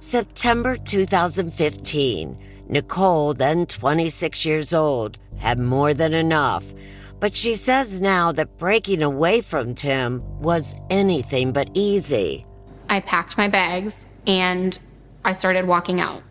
September 0.00 0.76
2015. 0.76 2.38
Nicole, 2.68 3.34
then 3.34 3.66
26 3.66 4.46
years 4.46 4.72
old, 4.72 5.18
had 5.36 5.58
more 5.58 5.92
than 5.92 6.14
enough. 6.14 6.72
But 7.20 7.34
she 7.34 7.54
says 7.54 8.00
now 8.00 8.32
that 8.32 8.56
breaking 8.58 9.02
away 9.02 9.40
from 9.40 9.74
Tim 9.74 10.22
was 10.40 10.74
anything 10.88 11.52
but 11.52 11.70
easy. 11.74 12.46
I 12.88 13.00
packed 13.00 13.36
my 13.36 13.48
bags 13.48 14.08
and 14.26 14.78
I 15.24 15.32
started 15.32 15.66
walking 15.66 16.00
out. 16.00 16.22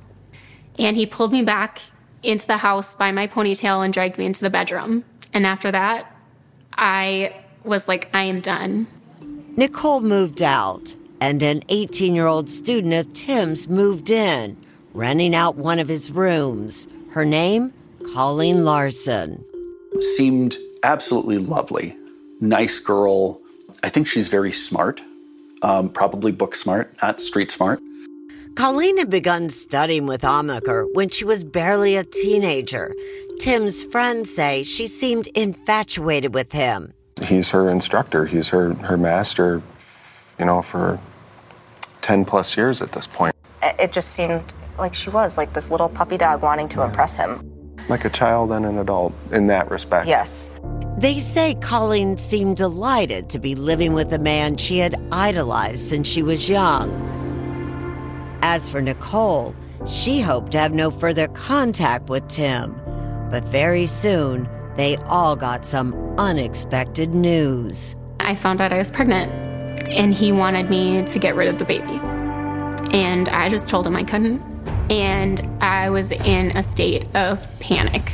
And 0.80 0.96
he 0.96 1.06
pulled 1.06 1.32
me 1.32 1.44
back 1.44 1.82
into 2.24 2.48
the 2.48 2.58
house 2.58 2.96
by 2.96 3.12
my 3.12 3.28
ponytail 3.28 3.84
and 3.84 3.94
dragged 3.94 4.18
me 4.18 4.26
into 4.26 4.42
the 4.42 4.50
bedroom. 4.50 5.04
And 5.34 5.46
after 5.46 5.72
that, 5.72 6.12
I 6.78 7.36
was 7.64 7.88
like, 7.88 8.10
I 8.14 8.24
am 8.24 8.42
done. 8.42 8.88
Nicole 9.56 10.02
moved 10.02 10.44
out, 10.44 10.96
and 11.20 11.42
an 11.42 11.64
18 11.70 12.14
year 12.14 12.28
old 12.28 12.50
student 12.50 12.94
of 12.94 13.14
Tim's 13.14 13.68
moved 13.68 14.10
in, 14.10 14.58
renting 14.94 15.36
out 15.36 15.56
one 15.56 15.80
of 15.80 15.90
his 15.90 16.12
rooms. 16.12 16.88
Her 17.12 17.26
name? 17.26 17.74
Colleen 18.14 18.64
Larson. 18.64 19.44
Seemed 20.00 20.58
absolutely 20.84 21.38
lovely. 21.38 21.96
Nice 22.42 22.80
girl. 22.80 23.42
I 23.84 23.90
think 23.90 24.08
she's 24.08 24.28
very 24.28 24.52
smart, 24.52 25.02
um, 25.62 25.90
probably 25.90 26.32
book 26.32 26.56
smart, 26.56 26.94
not 27.02 27.20
street 27.20 27.52
smart. 27.52 27.80
Colleen 28.56 28.98
had 28.98 29.12
begun 29.12 29.50
studying 29.50 30.08
with 30.08 30.22
Amaker 30.22 30.88
when 30.94 31.10
she 31.10 31.24
was 31.24 31.44
barely 31.44 31.96
a 31.96 32.04
teenager. 32.04 32.96
Tim's 33.40 33.84
friends 33.84 34.34
say 34.34 34.64
she 34.64 34.88
seemed 34.88 35.28
infatuated 35.28 36.34
with 36.34 36.52
him. 36.52 36.94
He's 37.22 37.52
her 37.52 37.70
instructor, 37.70 38.26
he's 38.26 38.48
her, 38.50 38.74
her 38.74 38.98
master, 38.98 39.62
you 40.40 40.46
know, 40.46 40.64
for 40.64 41.00
10 42.02 42.26
plus 42.26 42.58
years 42.58 42.82
at 42.82 42.92
this 42.94 43.06
point. 43.06 43.36
It 43.62 43.92
just 43.92 44.12
seemed 44.14 44.54
like 44.80 44.94
she 44.94 45.10
was 45.10 45.38
like 45.38 45.54
this 45.54 45.70
little 45.70 45.90
puppy 45.90 46.18
dog 46.18 46.42
wanting 46.42 46.68
to 46.70 46.84
impress 46.84 47.16
him. 47.16 47.76
Like 47.90 48.06
a 48.06 48.10
child 48.10 48.52
and 48.52 48.66
an 48.66 48.80
adult 48.80 49.14
in 49.32 49.48
that 49.48 49.70
respect. 49.70 50.08
Yes. 50.08 50.50
They 50.98 51.20
say 51.20 51.54
Colleen 51.54 52.18
seemed 52.18 52.58
delighted 52.58 53.30
to 53.30 53.38
be 53.38 53.54
living 53.54 53.94
with 53.94 54.12
a 54.14 54.18
man 54.18 54.58
she 54.58 54.80
had 54.80 55.00
idolized 55.12 55.88
since 55.88 56.08
she 56.08 56.24
was 56.24 56.50
young. 56.50 56.90
As 58.42 58.68
for 58.68 58.82
Nicole, 58.82 59.56
she 59.86 60.22
hoped 60.22 60.54
to 60.54 60.60
have 60.60 60.74
no 60.74 60.90
further 60.90 61.28
contact 61.28 62.10
with 62.10 62.28
Tim. 62.30 62.76
But 63.30 63.44
very 63.44 63.86
soon, 63.86 64.50
they 64.76 64.96
all 65.06 65.36
got 65.36 65.68
some 65.68 65.94
unexpected 66.18 67.14
news. 67.14 67.96
I 68.20 68.34
found 68.34 68.60
out 68.60 68.74
I 68.74 68.80
was 68.80 68.90
pregnant, 68.90 69.32
and 69.90 70.16
he 70.16 70.32
wanted 70.32 70.68
me 70.68 71.04
to 71.06 71.20
get 71.20 71.36
rid 71.36 71.48
of 71.48 71.60
the 71.60 71.66
baby. 71.66 72.00
And 72.92 73.30
I 73.30 73.50
just 73.50 73.70
told 73.70 73.86
him 73.86 73.96
I 73.96 74.04
couldn't. 74.04 74.42
And 74.90 75.42
I 75.62 75.92
was 75.92 76.12
in 76.12 76.58
a 76.58 76.64
state 76.64 77.06
of 77.16 77.48
panic. 77.60 78.14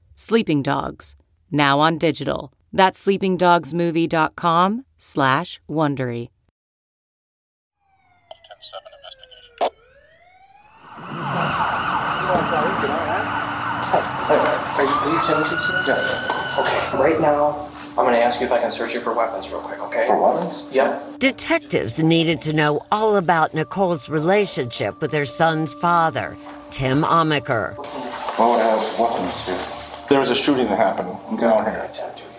Sleeping 0.15 0.61
Dogs, 0.61 1.15
now 1.51 1.79
on 1.79 1.97
digital. 1.97 2.53
That's 2.73 3.05
sleepingdogsmovie.com 3.05 4.85
slash 4.97 5.61
Wondery. 5.69 6.29
Are 13.93 14.83
you, 14.83 14.89
are 14.89 15.13
you 15.13 15.21
Timothy? 15.23 15.55
Yeah. 15.87 16.57
Okay, 16.57 16.97
right 16.97 17.19
now, 17.19 17.67
I'm 17.89 18.05
gonna 18.05 18.17
ask 18.17 18.39
you 18.39 18.45
if 18.45 18.51
I 18.53 18.59
can 18.59 18.71
search 18.71 18.93
you 18.93 19.01
for 19.01 19.13
weapons 19.13 19.49
real 19.49 19.59
quick, 19.59 19.79
okay? 19.83 20.07
For 20.07 20.19
weapons? 20.21 20.65
Yep. 20.71 21.19
Detectives 21.19 22.01
needed 22.01 22.39
to 22.41 22.53
know 22.53 22.79
all 22.91 23.17
about 23.17 23.53
Nicole's 23.53 24.07
relationship 24.07 25.01
with 25.01 25.11
her 25.13 25.25
son's 25.25 25.73
father, 25.73 26.37
Tim 26.69 27.01
Amaker. 27.03 27.75
Why 28.37 28.49
would 28.49 28.61
I 28.61 28.67
have 28.69 28.99
weapons 28.99 29.45
here? 29.45 29.80
There 30.11 30.19
was 30.19 30.29
a 30.29 30.35
shooting 30.35 30.67
that 30.67 30.77
happened 30.77 31.39
down 31.39 31.63
here. 31.63 31.89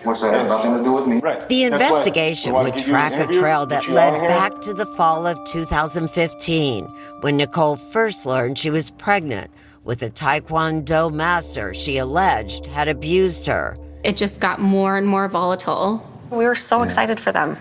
Which 0.03 0.21
that 0.21 0.31
has 0.31 0.45
nothing 0.45 0.77
to 0.77 0.83
do 0.83 0.91
with 0.91 1.07
me. 1.07 1.19
Right. 1.19 1.39
The 1.49 1.69
That's 1.69 1.83
investigation 1.83 2.53
you 2.53 2.59
would 2.59 2.75
give 2.75 2.87
you 2.87 2.93
an 2.93 3.11
track 3.11 3.13
a 3.13 3.33
trail 3.33 3.65
that 3.65 3.89
led 3.89 4.21
back 4.27 4.61
to 4.61 4.75
the 4.75 4.85
fall 4.85 5.25
of 5.25 5.43
2015 5.45 6.85
when 7.21 7.37
Nicole 7.37 7.75
first 7.75 8.27
learned 8.27 8.59
she 8.59 8.69
was 8.69 8.91
pregnant 8.91 9.49
with 9.83 10.03
a 10.03 10.11
Taekwondo 10.11 11.11
master 11.11 11.73
she 11.73 11.97
alleged 11.97 12.67
had 12.67 12.87
abused 12.87 13.47
her. 13.47 13.75
It 14.03 14.17
just 14.17 14.39
got 14.39 14.61
more 14.61 14.95
and 14.95 15.07
more 15.07 15.27
volatile. 15.27 16.07
We 16.29 16.45
were 16.45 16.53
so 16.53 16.83
excited 16.83 17.19
for 17.19 17.31
them 17.31 17.57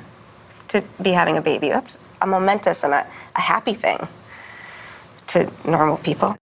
to 0.68 0.84
be 1.00 1.12
having 1.12 1.38
a 1.38 1.42
baby. 1.42 1.70
That's 1.70 1.98
a 2.20 2.26
momentous 2.26 2.84
and 2.84 2.92
a, 2.92 3.06
a 3.34 3.40
happy 3.40 3.72
thing 3.72 3.96
to 5.28 5.50
normal 5.64 5.96
people. 5.96 6.36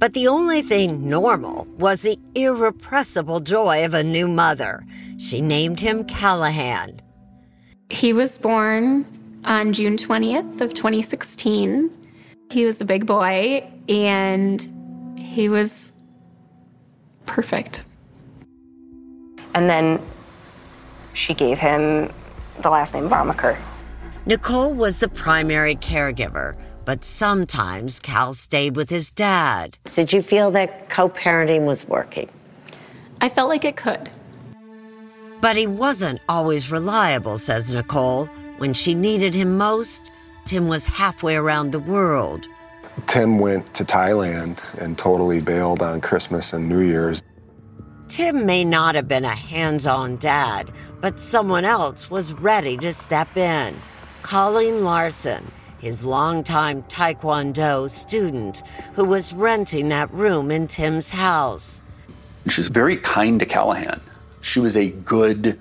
But 0.00 0.14
the 0.14 0.28
only 0.28 0.62
thing 0.62 1.10
normal 1.10 1.66
was 1.78 2.00
the 2.00 2.18
irrepressible 2.34 3.40
joy 3.40 3.84
of 3.84 3.92
a 3.92 4.02
new 4.02 4.28
mother. 4.28 4.82
She 5.18 5.42
named 5.42 5.78
him 5.78 6.04
Callahan. 6.04 7.02
He 7.90 8.14
was 8.14 8.38
born 8.38 9.04
on 9.44 9.74
June 9.74 9.98
20th 9.98 10.62
of 10.62 10.72
2016. 10.72 11.90
He 12.50 12.64
was 12.64 12.80
a 12.80 12.86
big 12.86 13.04
boy 13.04 13.70
and 13.90 14.66
he 15.18 15.50
was 15.50 15.92
perfect. 17.26 17.84
And 19.54 19.68
then 19.68 20.00
she 21.12 21.34
gave 21.34 21.58
him 21.58 22.10
the 22.60 22.70
last 22.70 22.94
name 22.94 23.04
of 23.04 23.12
Amaker. 23.12 23.60
Nicole 24.24 24.72
was 24.72 25.00
the 25.00 25.08
primary 25.08 25.76
caregiver, 25.76 26.56
but 26.84 27.04
sometimes 27.04 28.00
Cal 28.00 28.32
stayed 28.32 28.76
with 28.76 28.90
his 28.90 29.10
dad. 29.10 29.78
Did 29.94 30.12
you 30.12 30.22
feel 30.22 30.50
that 30.52 30.88
co 30.88 31.08
parenting 31.08 31.66
was 31.66 31.86
working? 31.86 32.28
I 33.20 33.28
felt 33.28 33.48
like 33.48 33.64
it 33.64 33.76
could. 33.76 34.10
But 35.40 35.56
he 35.56 35.66
wasn't 35.66 36.20
always 36.28 36.70
reliable, 36.70 37.38
says 37.38 37.74
Nicole. 37.74 38.26
When 38.58 38.74
she 38.74 38.94
needed 38.94 39.34
him 39.34 39.56
most, 39.56 40.10
Tim 40.44 40.68
was 40.68 40.86
halfway 40.86 41.36
around 41.36 41.72
the 41.72 41.78
world. 41.78 42.46
Tim 43.06 43.38
went 43.38 43.72
to 43.74 43.84
Thailand 43.84 44.60
and 44.80 44.98
totally 44.98 45.40
bailed 45.40 45.82
on 45.82 46.00
Christmas 46.00 46.52
and 46.52 46.68
New 46.68 46.80
Year's. 46.80 47.22
Tim 48.08 48.44
may 48.44 48.64
not 48.64 48.94
have 48.96 49.06
been 49.06 49.24
a 49.24 49.34
hands 49.34 49.86
on 49.86 50.16
dad, 50.16 50.70
but 51.00 51.18
someone 51.18 51.64
else 51.64 52.10
was 52.10 52.32
ready 52.32 52.76
to 52.78 52.92
step 52.92 53.36
in. 53.36 53.80
Colleen 54.22 54.84
Larson, 54.84 55.50
his 55.80 56.04
longtime 56.04 56.82
Taekwondo 56.84 57.90
student, 57.90 58.62
who 58.94 59.04
was 59.04 59.32
renting 59.32 59.88
that 59.88 60.12
room 60.12 60.50
in 60.50 60.66
Tim's 60.66 61.10
house. 61.10 61.82
She 62.48 62.60
was 62.60 62.68
very 62.68 62.96
kind 62.96 63.40
to 63.40 63.46
Callahan. 63.46 64.00
She 64.40 64.60
was 64.60 64.76
a 64.76 64.90
good 64.90 65.58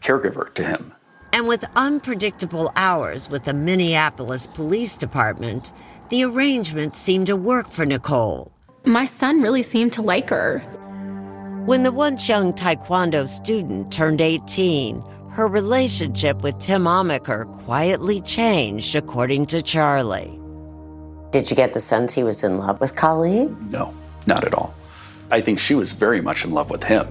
caregiver 0.00 0.52
to 0.54 0.64
him. 0.64 0.92
And 1.32 1.48
with 1.48 1.64
unpredictable 1.76 2.70
hours 2.76 3.30
with 3.30 3.44
the 3.44 3.54
Minneapolis 3.54 4.46
Police 4.46 4.96
Department, 4.96 5.72
the 6.10 6.24
arrangement 6.24 6.94
seemed 6.94 7.28
to 7.28 7.36
work 7.36 7.68
for 7.68 7.86
Nicole. 7.86 8.52
My 8.84 9.06
son 9.06 9.40
really 9.40 9.62
seemed 9.62 9.94
to 9.94 10.02
like 10.02 10.28
her. 10.28 10.58
When 11.64 11.84
the 11.84 11.92
once 11.92 12.28
young 12.28 12.52
Taekwondo 12.52 13.26
student 13.26 13.92
turned 13.92 14.20
18, 14.20 15.02
her 15.32 15.46
relationship 15.46 16.42
with 16.42 16.58
Tim 16.58 16.84
Amaker 16.84 17.50
quietly 17.64 18.20
changed, 18.20 18.94
according 18.94 19.46
to 19.46 19.62
Charlie. 19.62 20.38
Did 21.30 21.48
you 21.48 21.56
get 21.56 21.72
the 21.72 21.80
sense 21.80 22.12
he 22.12 22.22
was 22.22 22.44
in 22.44 22.58
love 22.58 22.80
with 22.82 22.96
Colleen? 22.96 23.56
No, 23.70 23.94
not 24.26 24.44
at 24.44 24.52
all. 24.52 24.74
I 25.30 25.40
think 25.40 25.58
she 25.58 25.74
was 25.74 25.92
very 25.92 26.20
much 26.20 26.44
in 26.44 26.50
love 26.50 26.68
with 26.68 26.84
him. 26.84 27.06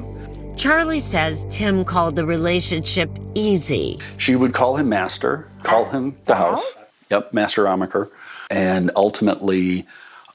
Charlie 0.56 1.00
says 1.00 1.48
Tim 1.50 1.84
called 1.84 2.16
the 2.16 2.26
relationship 2.28 3.10
easy. 3.34 3.98
She 4.18 4.36
would 4.36 4.54
call 4.54 4.78
him 4.78 4.90
master, 4.90 5.48
call 5.64 5.86
him 5.86 6.16
the 6.26 6.36
house. 6.36 6.94
Yep, 7.10 7.34
Master 7.34 7.64
Amaker. 7.64 8.12
And 8.52 8.92
ultimately 8.96 9.88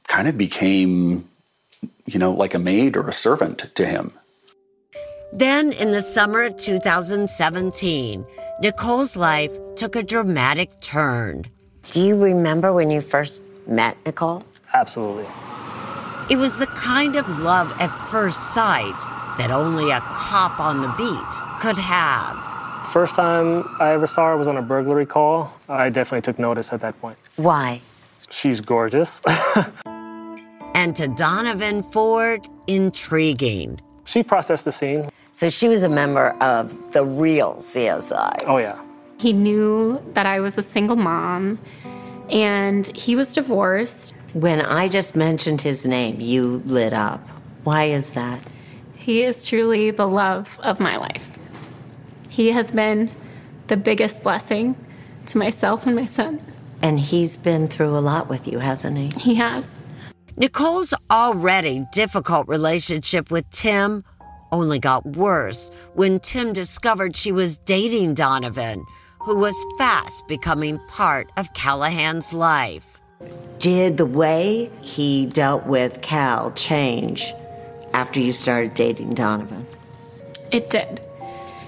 kind 0.09 0.27
of 0.27 0.37
became, 0.37 1.29
you 2.07 2.19
know, 2.19 2.33
like 2.33 2.55
a 2.55 2.59
maid 2.59 2.97
or 2.97 3.09
a 3.09 3.13
servant 3.13 3.71
to 3.77 3.87
him. 3.87 4.13
Then, 5.37 5.73
in 5.73 5.93
the 5.93 6.01
summer 6.01 6.45
of 6.45 6.57
2017, 6.57 8.25
Nicole's 8.61 9.19
life 9.19 9.53
took 9.77 9.95
a 9.95 10.03
dramatic 10.03 10.81
turn. 10.81 11.45
Do 11.93 12.03
you 12.03 12.17
remember 12.17 12.73
when 12.73 12.89
you 12.89 13.03
first 13.03 13.43
met 13.67 13.99
Nicole? 14.07 14.43
Absolutely. 14.73 15.27
It 16.31 16.37
was 16.37 16.59
the 16.59 16.67
kind 16.69 17.17
of 17.17 17.29
love 17.41 17.71
at 17.79 17.91
first 18.09 18.55
sight 18.55 18.99
that 19.37 19.51
only 19.51 19.91
a 19.91 20.01
cop 20.01 20.59
on 20.59 20.81
the 20.81 20.89
beat 20.97 21.61
could 21.61 21.77
have. 21.77 22.87
First 22.87 23.15
time 23.15 23.69
I 23.79 23.93
ever 23.93 24.07
saw 24.07 24.29
her 24.29 24.39
was 24.39 24.49
on 24.49 24.57
a 24.57 24.63
burglary 24.63 25.05
call. 25.05 25.55
I 25.69 25.91
definitely 25.91 26.23
took 26.23 26.39
notice 26.39 26.73
at 26.73 26.81
that 26.81 26.99
point. 26.99 27.19
Why? 27.37 27.83
She's 28.31 28.63
gorgeous. 28.63 29.21
And 30.77 30.95
to 30.97 31.09
Donovan 31.09 31.83
Ford, 31.83 32.47
intriguing. 32.67 33.81
she 34.05 34.23
processed 34.23 34.67
the 34.67 34.73
scene. 34.73 35.09
So 35.37 35.51
she 35.51 35.69
was 35.69 35.83
a 35.83 35.91
member 35.91 36.29
of 36.41 36.93
the 36.93 37.05
real 37.05 37.57
CSI. 37.57 38.45
Oh, 38.47 38.57
yeah. 38.57 38.81
He 39.19 39.35
knew 39.35 40.03
that 40.15 40.25
I 40.25 40.41
was 40.41 40.57
a 40.57 40.63
single 40.63 40.97
mom 40.97 41.59
and 42.31 42.87
he 42.97 43.15
was 43.15 43.35
divorced. 43.35 44.15
When 44.33 44.63
I 44.63 44.89
just 44.89 45.15
mentioned 45.15 45.61
his 45.61 45.87
name, 45.87 46.23
you 46.23 46.63
lit 46.65 46.95
up. 46.95 47.21
Why 47.65 47.85
is 47.85 48.15
that? 48.15 48.41
He 48.95 49.25
is 49.25 49.47
truly 49.47 49.91
the 49.91 50.09
love 50.09 50.59
of 50.63 50.81
my 50.81 50.97
life. 50.97 51.31
He 52.31 52.53
has 52.53 52.73
been 52.73 53.11
the 53.67 53.77
biggest 53.77 54.23
blessing 54.23 54.75
to 55.27 55.37
myself 55.37 55.85
and 55.85 55.95
my 55.95 56.07
son. 56.07 56.41
And 56.81 56.99
he's 56.99 57.37
been 57.37 57.69
through 57.69 57.95
a 57.95 58.01
lot 58.01 58.31
with 58.31 58.49
you, 58.49 58.61
hasn't 58.61 58.97
he? 58.97 59.09
He 59.21 59.35
has. 59.35 59.81
Nicole's 60.39 60.95
already 61.11 61.87
difficult 61.93 62.49
relationship 62.49 63.31
with 63.31 63.49
Tim 63.51 64.03
only 64.53 64.79
got 64.79 65.07
worse 65.07 65.71
when 65.95 66.21
Tim 66.21 66.53
discovered 66.53 67.17
she 67.17 67.33
was 67.33 67.59
dating 67.59 68.15
Donovan, 68.15 68.85
who 69.21 69.39
was 69.39 69.67
fast 69.79 70.27
becoming 70.29 70.79
part 70.89 71.31
of 71.37 71.53
Callahan's 71.55 72.33
life. 72.33 73.01
Did 73.59 73.97
the 73.97 74.07
way 74.07 74.71
he 74.83 75.27
dealt 75.27 75.67
with 75.67 76.03
Cal 76.03 76.53
change 76.53 77.33
after 77.93 78.21
you 78.21 78.33
started 78.33 78.75
dating 78.75 79.15
Donovan? 79.15 79.67
It 80.53 80.71
did. 80.71 81.01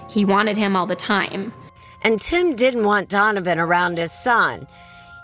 He 0.08 0.24
wanted 0.24 0.56
him 0.56 0.76
all 0.76 0.86
the 0.86 0.96
time. 0.96 1.52
And 2.02 2.20
Tim 2.20 2.54
didn't 2.54 2.84
want 2.84 3.08
Donovan 3.08 3.58
around 3.58 3.98
his 3.98 4.12
son. 4.12 4.66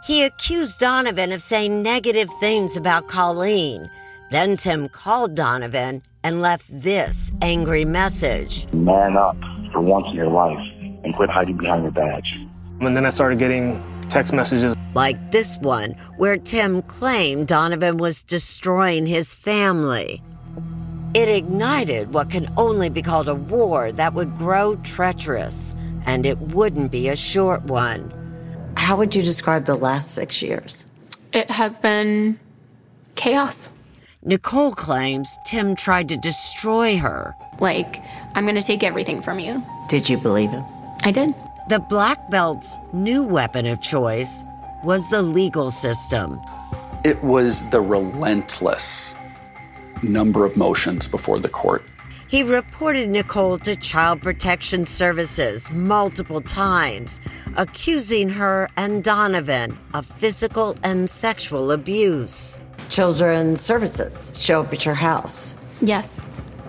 He 0.04 0.22
accused 0.22 0.80
Donovan 0.80 1.32
of 1.32 1.40
saying 1.40 1.82
negative 1.82 2.28
things 2.40 2.76
about 2.76 3.06
Colleen. 3.08 3.90
Then 4.30 4.56
Tim 4.56 4.88
called 4.88 5.34
Donovan 5.34 6.02
and 6.24 6.40
left 6.40 6.66
this 6.68 7.32
angry 7.42 7.84
message. 7.84 8.66
Man 8.72 9.16
up 9.16 9.36
for 9.72 9.80
once 9.80 10.06
in 10.08 10.16
your 10.16 10.28
life 10.28 10.58
and 11.04 11.14
quit 11.14 11.30
hiding 11.30 11.56
behind 11.56 11.82
your 11.82 11.92
badge. 11.92 12.34
And 12.80 12.96
then 12.96 13.06
I 13.06 13.10
started 13.10 13.38
getting 13.38 13.80
text 14.08 14.32
messages. 14.32 14.74
Like 14.94 15.30
this 15.30 15.58
one, 15.58 15.92
where 16.16 16.36
Tim 16.36 16.82
claimed 16.82 17.48
Donovan 17.48 17.98
was 17.98 18.22
destroying 18.22 19.06
his 19.06 19.34
family. 19.34 20.22
It 21.14 21.28
ignited 21.28 22.14
what 22.14 22.30
can 22.30 22.52
only 22.56 22.88
be 22.88 23.02
called 23.02 23.28
a 23.28 23.34
war 23.34 23.92
that 23.92 24.14
would 24.14 24.36
grow 24.36 24.76
treacherous, 24.76 25.74
and 26.06 26.26
it 26.26 26.38
wouldn't 26.38 26.90
be 26.90 27.08
a 27.08 27.16
short 27.16 27.62
one. 27.64 28.12
How 28.76 28.96
would 28.96 29.14
you 29.14 29.22
describe 29.22 29.66
the 29.66 29.76
last 29.76 30.12
six 30.12 30.42
years? 30.42 30.86
It 31.32 31.50
has 31.50 31.78
been 31.78 32.38
chaos. 33.14 33.70
Nicole 34.26 34.72
claims 34.72 35.38
Tim 35.44 35.74
tried 35.74 36.08
to 36.08 36.16
destroy 36.16 36.96
her. 36.96 37.36
Like, 37.60 38.02
I'm 38.34 38.44
going 38.44 38.54
to 38.54 38.62
take 38.62 38.82
everything 38.82 39.20
from 39.20 39.38
you. 39.38 39.62
Did 39.90 40.08
you 40.08 40.16
believe 40.16 40.50
him? 40.50 40.64
I 41.02 41.10
did. 41.10 41.34
The 41.68 41.80
black 41.80 42.30
belt's 42.30 42.78
new 42.94 43.22
weapon 43.22 43.66
of 43.66 43.82
choice 43.82 44.46
was 44.82 45.10
the 45.10 45.20
legal 45.20 45.68
system. 45.68 46.40
It 47.04 47.22
was 47.22 47.68
the 47.68 47.82
relentless 47.82 49.14
number 50.02 50.46
of 50.46 50.56
motions 50.56 51.06
before 51.06 51.38
the 51.38 51.50
court. 51.50 51.84
He 52.26 52.42
reported 52.42 53.10
Nicole 53.10 53.58
to 53.58 53.76
Child 53.76 54.22
Protection 54.22 54.86
Services 54.86 55.70
multiple 55.70 56.40
times, 56.40 57.20
accusing 57.56 58.30
her 58.30 58.70
and 58.78 59.04
Donovan 59.04 59.76
of 59.92 60.06
physical 60.06 60.78
and 60.82 61.10
sexual 61.10 61.72
abuse. 61.72 62.58
Children's 62.88 63.60
Services 63.60 64.32
show 64.40 64.62
up 64.62 64.72
at 64.72 64.84
your 64.84 64.94
house. 64.94 65.54
Yes. 65.80 66.24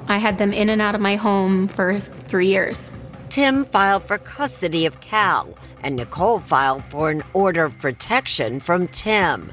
I 0.08 0.18
had 0.18 0.38
them 0.38 0.54
in 0.54 0.70
and 0.70 0.82
out 0.82 0.96
of 0.96 1.02
my 1.02 1.16
home 1.16 1.68
for 1.68 2.00
three 2.00 2.48
years. 2.48 2.92
Tim 3.30 3.66
filed 3.66 4.04
for 4.04 4.18
custody 4.18 4.86
of 4.86 5.02
Cal, 5.02 5.58
and 5.84 5.96
Nicole 5.96 6.40
filed 6.40 6.86
for 6.86 7.10
an 7.10 7.24
order 7.34 7.66
of 7.66 7.78
protection 7.80 8.60
from 8.60 8.88
Tim. 8.88 9.52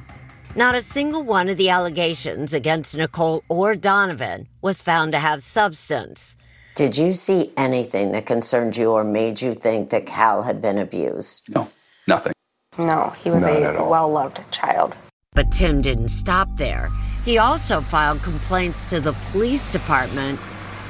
Not 0.54 0.74
a 0.74 0.82
single 0.82 1.22
one 1.22 1.48
of 1.48 1.56
the 1.56 1.70
allegations 1.70 2.52
against 2.52 2.96
Nicole 2.96 3.42
or 3.48 3.74
Donovan 3.74 4.48
was 4.60 4.82
found 4.82 5.12
to 5.12 5.18
have 5.18 5.42
substance. 5.42 6.36
Did 6.74 6.96
you 6.96 7.12
see 7.12 7.50
anything 7.56 8.12
that 8.12 8.26
concerned 8.26 8.76
you 8.76 8.92
or 8.92 9.04
made 9.04 9.40
you 9.40 9.54
think 9.54 9.90
that 9.90 10.06
Cal 10.06 10.42
had 10.42 10.60
been 10.60 10.78
abused? 10.78 11.42
No, 11.54 11.68
nothing. 12.06 12.32
No, 12.78 13.10
he 13.10 13.30
was 13.30 13.44
Not 13.44 13.76
a 13.76 13.84
well 13.84 14.10
loved 14.10 14.40
child. 14.50 14.96
But 15.34 15.50
Tim 15.50 15.80
didn't 15.80 16.08
stop 16.08 16.46
there. 16.56 16.90
He 17.24 17.38
also 17.38 17.80
filed 17.80 18.22
complaints 18.22 18.90
to 18.90 19.00
the 19.00 19.14
police 19.30 19.66
department 19.66 20.38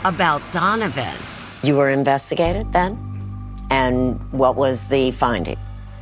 about 0.04 0.42
Donovan. 0.50 1.14
You 1.62 1.76
were 1.76 1.90
investigated 1.90 2.72
then? 2.72 2.98
And 3.70 4.18
what 4.32 4.56
was 4.56 4.88
the 4.88 5.12
finding? 5.12 5.58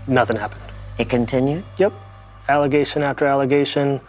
Nothing 0.06 0.38
happened. 0.38 0.62
It 0.98 1.10
continued? 1.10 1.64
Yep. 1.76 1.92
Allegation 2.48 3.02
after 3.02 3.26
allegation. 3.26 4.00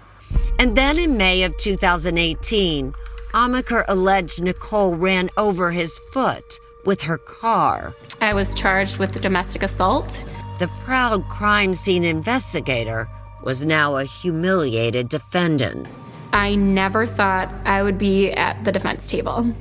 And 0.59 0.77
then 0.77 0.97
in 0.97 1.17
May 1.17 1.43
of 1.43 1.57
2018, 1.57 2.93
Amaker 3.33 3.83
alleged 3.89 4.41
Nicole 4.41 4.95
ran 4.95 5.29
over 5.35 5.71
his 5.71 5.99
foot 6.13 6.57
with 6.85 7.01
her 7.01 7.17
car. 7.17 7.93
I 8.21 8.33
was 8.33 8.53
charged 8.53 8.97
with 8.97 9.19
domestic 9.19 9.61
assault. 9.61 10.23
The 10.59 10.69
proud 10.85 11.27
crime 11.27 11.73
scene 11.73 12.05
investigator 12.05 13.09
was 13.43 13.65
now 13.65 13.95
a 13.95 14.04
humiliated 14.04 15.10
defendant. 15.10 15.88
I 16.34 16.56
never 16.56 17.06
thought 17.06 17.54
I 17.65 17.84
would 17.84 17.97
be 17.97 18.32
at 18.32 18.63
the 18.63 18.71
defense 18.71 19.08
table. 19.08 19.54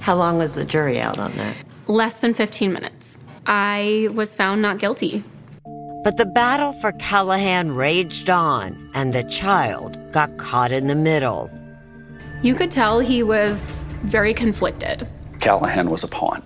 How 0.00 0.14
long 0.14 0.38
was 0.38 0.54
the 0.54 0.64
jury 0.64 1.00
out 1.00 1.18
on 1.18 1.32
that? 1.36 1.56
Less 1.86 2.20
than 2.20 2.34
15 2.34 2.72
minutes. 2.72 3.18
I 3.46 4.08
was 4.12 4.34
found 4.34 4.62
not 4.62 4.78
guilty. 4.78 5.24
But 6.04 6.18
the 6.18 6.26
battle 6.26 6.72
for 6.74 6.92
Callahan 6.92 7.74
raged 7.74 8.28
on, 8.28 8.90
and 8.94 9.12
the 9.12 9.24
child 9.24 9.98
got 10.12 10.36
caught 10.36 10.70
in 10.70 10.86
the 10.86 10.94
middle. 10.94 11.50
You 12.42 12.54
could 12.54 12.70
tell 12.70 13.00
he 13.00 13.22
was 13.22 13.84
very 14.02 14.34
conflicted. 14.34 15.08
Callahan 15.40 15.88
was 15.88 16.04
a 16.04 16.08
pawn. 16.08 16.42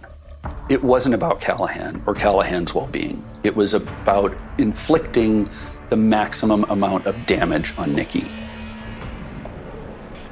It 0.68 0.84
wasn't 0.84 1.14
about 1.16 1.40
Callahan 1.40 2.02
or 2.06 2.14
Callahan's 2.14 2.74
well 2.74 2.86
being, 2.86 3.24
it 3.42 3.56
was 3.56 3.74
about 3.74 4.36
inflicting 4.58 5.48
the 5.88 5.96
maximum 5.96 6.64
amount 6.64 7.06
of 7.06 7.26
damage 7.26 7.72
on 7.78 7.94
Nicki. 7.94 8.24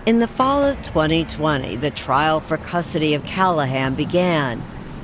In 0.06 0.20
the 0.20 0.28
fall 0.28 0.62
of 0.62 0.80
2020, 0.82 1.76
the 1.76 1.90
trial 1.90 2.40
for 2.40 2.58
custody 2.58 3.14
of 3.14 3.24
Callahan 3.24 3.94
began. 3.94 4.60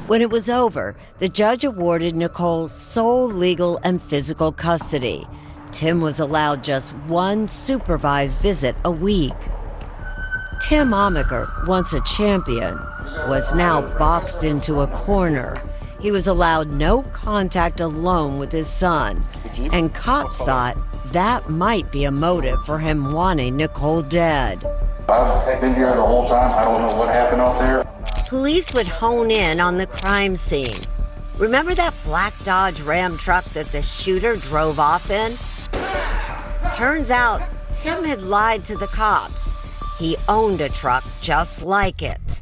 When 0.06 0.22
it 0.22 0.30
was 0.30 0.48
over, 0.48 0.94
the 1.18 1.28
judge 1.28 1.64
awarded 1.64 2.14
Nicole 2.14 2.68
sole 2.68 3.26
legal 3.26 3.80
and 3.82 4.00
physical 4.00 4.52
custody. 4.52 5.26
Tim 5.72 6.00
was 6.00 6.20
allowed 6.20 6.62
just 6.62 6.94
one 7.06 7.48
supervised 7.48 8.38
visit 8.40 8.76
a 8.84 8.90
week. 8.90 9.32
Tim 10.60 10.90
Amaker, 10.90 11.66
once 11.66 11.92
a 11.92 12.00
champion, 12.02 12.78
was 13.26 13.52
now 13.54 13.80
boxed 13.98 14.44
into 14.44 14.82
a 14.82 14.86
corner. 14.86 15.56
He 16.02 16.10
was 16.10 16.26
allowed 16.26 16.68
no 16.68 17.02
contact 17.12 17.78
alone 17.78 18.40
with 18.40 18.50
his 18.50 18.68
son, 18.68 19.24
and 19.72 19.94
cops 19.94 20.36
thought 20.38 20.76
that 21.12 21.48
might 21.48 21.92
be 21.92 22.02
a 22.02 22.10
motive 22.10 22.58
for 22.66 22.80
him 22.80 23.12
wanting 23.12 23.56
Nicole 23.56 24.02
dead. 24.02 24.66
I've 25.08 25.60
been 25.60 25.76
here 25.76 25.94
the 25.94 26.02
whole 26.02 26.28
time. 26.28 26.52
I 26.58 26.64
don't 26.64 26.82
know 26.82 26.96
what 26.96 27.14
happened 27.14 27.40
out 27.40 27.56
there. 27.60 27.84
Police 28.26 28.74
would 28.74 28.88
hone 28.88 29.30
in 29.30 29.60
on 29.60 29.78
the 29.78 29.86
crime 29.86 30.34
scene. 30.34 30.80
Remember 31.38 31.72
that 31.74 31.94
black 32.02 32.34
Dodge 32.42 32.80
Ram 32.80 33.16
truck 33.16 33.44
that 33.50 33.70
the 33.70 33.80
shooter 33.80 34.34
drove 34.34 34.80
off 34.80 35.08
in? 35.08 35.36
Turns 36.72 37.12
out, 37.12 37.42
Tim 37.72 38.02
had 38.02 38.22
lied 38.22 38.64
to 38.64 38.76
the 38.76 38.88
cops. 38.88 39.54
He 40.00 40.16
owned 40.28 40.60
a 40.60 40.68
truck 40.68 41.04
just 41.20 41.62
like 41.62 42.02
it. 42.02 42.41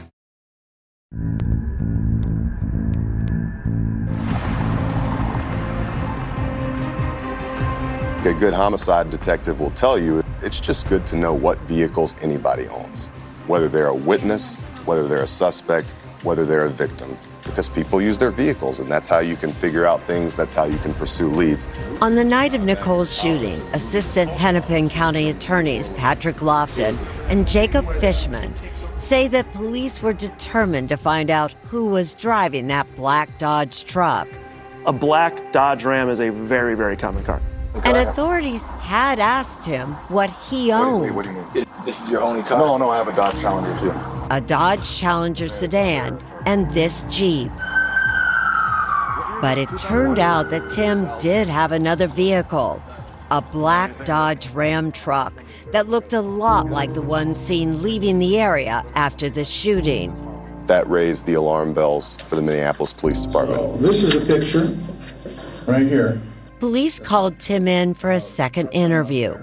A 8.23 8.33
good 8.33 8.53
homicide 8.53 9.09
detective 9.09 9.59
will 9.59 9.71
tell 9.71 9.97
you 9.97 10.23
it's 10.43 10.61
just 10.61 10.87
good 10.87 11.07
to 11.07 11.15
know 11.15 11.33
what 11.33 11.57
vehicles 11.61 12.15
anybody 12.21 12.67
owns, 12.67 13.07
whether 13.47 13.67
they're 13.67 13.87
a 13.87 13.95
witness, 13.95 14.57
whether 14.85 15.07
they're 15.07 15.23
a 15.23 15.27
suspect, 15.27 15.93
whether 16.21 16.45
they're 16.45 16.65
a 16.65 16.69
victim 16.69 17.17
because 17.43 17.67
people 17.67 18.01
use 18.01 18.19
their 18.19 18.31
vehicles, 18.31 18.79
and 18.79 18.89
that's 18.89 19.09
how 19.09 19.19
you 19.19 19.35
can 19.35 19.51
figure 19.51 19.85
out 19.85 20.01
things. 20.03 20.37
That's 20.37 20.53
how 20.53 20.65
you 20.65 20.77
can 20.77 20.93
pursue 20.93 21.27
leads. 21.27 21.67
On 22.01 22.15
the 22.15 22.23
night 22.23 22.53
of 22.53 22.61
Nicole's 22.61 23.15
shooting, 23.15 23.59
Assistant 23.73 24.31
Hennepin 24.31 24.89
County 24.89 25.29
attorneys 25.29 25.89
Patrick 25.89 26.37
Lofton 26.37 26.97
and 27.27 27.47
Jacob 27.47 27.91
Fishman 27.95 28.53
say 29.01 29.27
that 29.27 29.51
police 29.53 30.01
were 30.01 30.13
determined 30.13 30.89
to 30.89 30.97
find 30.97 31.29
out 31.29 31.51
who 31.63 31.87
was 31.87 32.13
driving 32.13 32.67
that 32.67 32.87
black 32.95 33.37
Dodge 33.39 33.85
truck. 33.85 34.27
A 34.85 34.93
black 34.93 35.51
Dodge 35.51 35.83
Ram 35.83 36.09
is 36.09 36.19
a 36.19 36.29
very, 36.29 36.75
very 36.75 36.95
common 36.95 37.23
car. 37.23 37.41
And 37.83 37.97
authorities 37.97 38.67
had 38.69 39.19
asked 39.19 39.65
him 39.65 39.93
what 40.09 40.29
he 40.29 40.71
owned. 40.71 41.03
Wait, 41.03 41.11
what 41.13 41.23
do 41.23 41.31
you 41.31 41.45
mean? 41.53 41.65
This 41.85 42.03
is 42.03 42.11
your 42.11 42.21
only 42.21 42.43
car? 42.43 42.59
No, 42.59 42.77
no, 42.77 42.89
I 42.89 42.97
have 42.97 43.07
a 43.07 43.15
Dodge 43.15 43.39
Challenger 43.41 43.79
too. 43.79 43.93
A 44.29 44.39
Dodge 44.39 44.95
Challenger 44.95 45.47
sedan 45.47 46.21
and 46.45 46.69
this 46.71 47.03
Jeep. 47.09 47.51
But 49.41 49.57
it 49.57 49.69
turned 49.79 50.19
out 50.19 50.51
that 50.51 50.69
Tim 50.69 51.09
did 51.17 51.47
have 51.47 51.71
another 51.71 52.05
vehicle 52.05 52.81
a 53.31 53.41
black 53.41 54.05
Dodge 54.05 54.49
Ram 54.49 54.91
truck 54.91 55.33
that 55.71 55.87
looked 55.87 56.13
a 56.13 56.21
lot 56.21 56.69
like 56.69 56.93
the 56.93 57.01
one 57.01 57.35
seen 57.35 57.81
leaving 57.81 58.19
the 58.19 58.39
area 58.39 58.83
after 58.95 59.29
the 59.29 59.45
shooting. 59.45 60.13
That 60.67 60.87
raised 60.87 61.25
the 61.25 61.33
alarm 61.33 61.73
bells 61.73 62.17
for 62.23 62.35
the 62.35 62.41
Minneapolis 62.41 62.93
Police 62.93 63.21
Department. 63.21 63.81
This 63.81 63.95
is 64.07 64.15
a 64.15 64.25
picture 64.25 64.77
right 65.67 65.87
here. 65.87 66.21
Police 66.59 66.99
called 66.99 67.39
Tim 67.39 67.67
in 67.67 67.93
for 67.93 68.11
a 68.11 68.19
second 68.19 68.69
interview. 68.69 69.33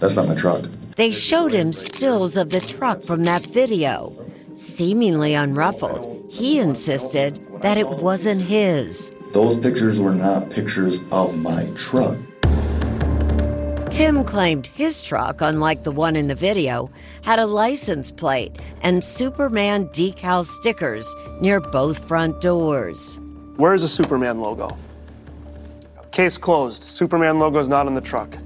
That's 0.00 0.14
not 0.16 0.26
my 0.26 0.40
truck. 0.40 0.64
They 0.96 1.12
showed 1.12 1.52
him 1.52 1.72
stills 1.72 2.36
of 2.36 2.50
the 2.50 2.60
truck 2.60 3.02
from 3.02 3.24
that 3.24 3.46
video. 3.46 4.12
Seemingly 4.54 5.34
unruffled, 5.34 6.30
he 6.30 6.58
insisted 6.58 7.40
that 7.60 7.78
it 7.78 7.88
wasn't 7.88 8.42
his. 8.42 9.12
Those 9.32 9.62
pictures 9.62 9.98
were 9.98 10.14
not 10.14 10.48
pictures 10.50 10.94
of 11.10 11.34
my 11.34 11.66
truck. 11.90 12.16
Tim 13.94 14.24
claimed 14.24 14.66
his 14.66 15.02
truck, 15.02 15.40
unlike 15.40 15.84
the 15.84 15.92
one 15.92 16.16
in 16.16 16.26
the 16.26 16.34
video, 16.34 16.90
had 17.22 17.38
a 17.38 17.46
license 17.46 18.10
plate 18.10 18.50
and 18.82 19.04
Superman 19.04 19.86
decal 19.90 20.44
stickers 20.44 21.06
near 21.40 21.60
both 21.60 22.08
front 22.08 22.40
doors. 22.40 23.20
Where's 23.54 23.82
the 23.82 23.88
Superman 23.88 24.40
logo? 24.40 24.76
Case 26.10 26.36
closed. 26.36 26.82
Superman 26.82 27.38
logo 27.38 27.60
is 27.60 27.68
not 27.68 27.86
on 27.86 27.94
the 27.94 28.00
truck. 28.00 28.36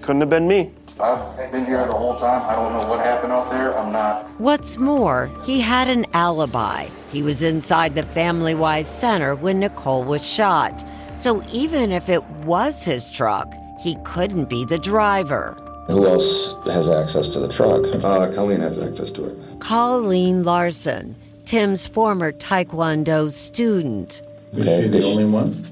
Couldn't 0.00 0.22
have 0.22 0.30
been 0.30 0.48
me. 0.48 0.72
I've 0.98 1.52
been 1.52 1.66
here 1.66 1.84
the 1.84 1.92
whole 1.92 2.18
time. 2.18 2.42
I 2.48 2.54
don't 2.54 2.72
know 2.72 2.88
what 2.88 3.04
happened 3.04 3.34
out 3.34 3.50
there. 3.50 3.76
I'm 3.76 3.92
not. 3.92 4.24
What's 4.40 4.78
more, 4.78 5.30
he 5.44 5.60
had 5.60 5.88
an 5.88 6.06
alibi. 6.14 6.88
He 7.10 7.22
was 7.22 7.42
inside 7.42 7.94
the 7.94 8.04
FamilyWise 8.04 8.86
Center 8.86 9.34
when 9.34 9.60
Nicole 9.60 10.02
was 10.02 10.26
shot. 10.26 10.82
So 11.14 11.44
even 11.52 11.92
if 11.92 12.08
it 12.08 12.24
was 12.46 12.84
his 12.84 13.10
truck, 13.10 13.52
he 13.84 13.96
couldn't 13.96 14.48
be 14.48 14.64
the 14.64 14.78
driver. 14.78 15.54
Who 15.88 16.06
else 16.06 16.64
has 16.64 16.86
access 16.88 17.30
to 17.34 17.40
the 17.40 17.52
truck? 17.54 17.84
Uh, 18.02 18.34
Colleen 18.34 18.62
has 18.62 18.78
access 18.78 19.14
to 19.16 19.26
it. 19.26 19.60
Colleen 19.60 20.42
Larson, 20.42 21.14
Tim's 21.44 21.86
former 21.86 22.32
Taekwondo 22.32 23.30
student. 23.30 24.22
Is 24.54 24.64
she 24.64 24.88
the 24.88 25.02
only 25.04 25.26
one? 25.26 25.70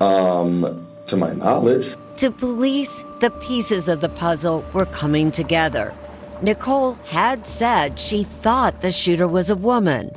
Um, 0.00 0.86
to 1.08 1.16
my 1.16 1.32
knowledge. 1.32 1.96
To 2.18 2.30
police, 2.30 3.02
the 3.20 3.30
pieces 3.30 3.88
of 3.88 4.02
the 4.02 4.10
puzzle 4.10 4.62
were 4.74 4.86
coming 4.86 5.30
together. 5.30 5.94
Nicole 6.42 6.92
had 7.06 7.46
said 7.46 7.98
she 7.98 8.24
thought 8.24 8.82
the 8.82 8.90
shooter 8.90 9.26
was 9.26 9.48
a 9.48 9.56
woman. 9.56 10.10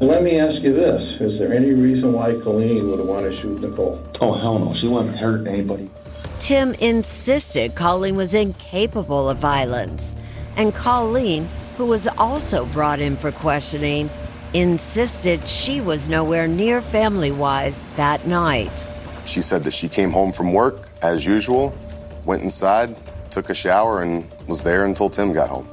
Let 0.00 0.22
me 0.22 0.38
ask 0.38 0.62
you 0.62 0.74
this. 0.74 1.20
Is 1.20 1.40
there 1.40 1.52
any 1.52 1.72
reason 1.72 2.12
why 2.12 2.34
Colleen 2.44 2.88
would 2.88 3.04
want 3.04 3.22
to 3.22 3.40
shoot 3.40 3.60
Nicole? 3.60 4.00
Oh, 4.20 4.38
hell 4.38 4.60
no. 4.60 4.72
She 4.80 4.86
wouldn't 4.86 5.16
hurt 5.18 5.48
anybody. 5.48 5.90
Tim 6.40 6.74
insisted 6.74 7.74
Colleen 7.74 8.16
was 8.16 8.32
incapable 8.32 9.28
of 9.28 9.38
violence. 9.38 10.14
And 10.56 10.74
Colleen, 10.74 11.48
who 11.76 11.84
was 11.86 12.06
also 12.06 12.64
brought 12.66 13.00
in 13.00 13.16
for 13.16 13.32
questioning, 13.32 14.08
insisted 14.54 15.46
she 15.46 15.80
was 15.80 16.08
nowhere 16.08 16.46
near 16.46 16.80
FamilyWise 16.80 17.84
that 17.96 18.26
night. 18.26 18.86
She 19.24 19.42
said 19.42 19.64
that 19.64 19.72
she 19.72 19.88
came 19.88 20.10
home 20.10 20.32
from 20.32 20.52
work 20.52 20.88
as 21.02 21.26
usual, 21.26 21.76
went 22.24 22.42
inside, 22.42 22.96
took 23.30 23.50
a 23.50 23.54
shower, 23.54 24.02
and 24.02 24.26
was 24.46 24.62
there 24.62 24.84
until 24.84 25.10
Tim 25.10 25.32
got 25.32 25.48
home. 25.48 25.68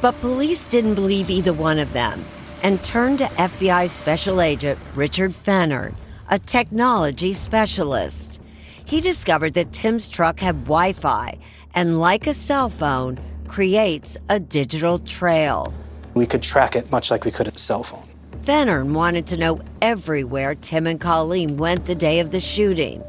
But 0.00 0.20
police 0.20 0.62
didn't 0.64 0.94
believe 0.94 1.30
either 1.30 1.52
one 1.52 1.78
of 1.78 1.92
them 1.92 2.24
and 2.62 2.82
turned 2.84 3.18
to 3.18 3.24
FBI 3.24 3.88
Special 3.88 4.40
Agent 4.40 4.78
Richard 4.94 5.34
Fenner, 5.34 5.92
a 6.30 6.38
technology 6.38 7.32
specialist. 7.32 8.40
He 8.86 9.00
discovered 9.00 9.54
that 9.54 9.72
Tim's 9.72 10.08
truck 10.08 10.38
had 10.38 10.62
Wi 10.62 10.92
Fi 10.92 11.38
and, 11.74 11.98
like 11.98 12.28
a 12.28 12.32
cell 12.32 12.70
phone, 12.70 13.18
creates 13.48 14.16
a 14.28 14.38
digital 14.38 15.00
trail. 15.00 15.74
We 16.14 16.24
could 16.24 16.40
track 16.40 16.76
it 16.76 16.88
much 16.92 17.10
like 17.10 17.24
we 17.24 17.32
could 17.32 17.48
a 17.48 17.58
cell 17.58 17.82
phone. 17.82 18.06
Fenner 18.44 18.84
wanted 18.84 19.26
to 19.26 19.36
know 19.36 19.60
everywhere 19.82 20.54
Tim 20.54 20.86
and 20.86 21.00
Colleen 21.00 21.56
went 21.56 21.86
the 21.86 21.96
day 21.96 22.20
of 22.20 22.30
the 22.30 22.38
shooting. 22.38 23.02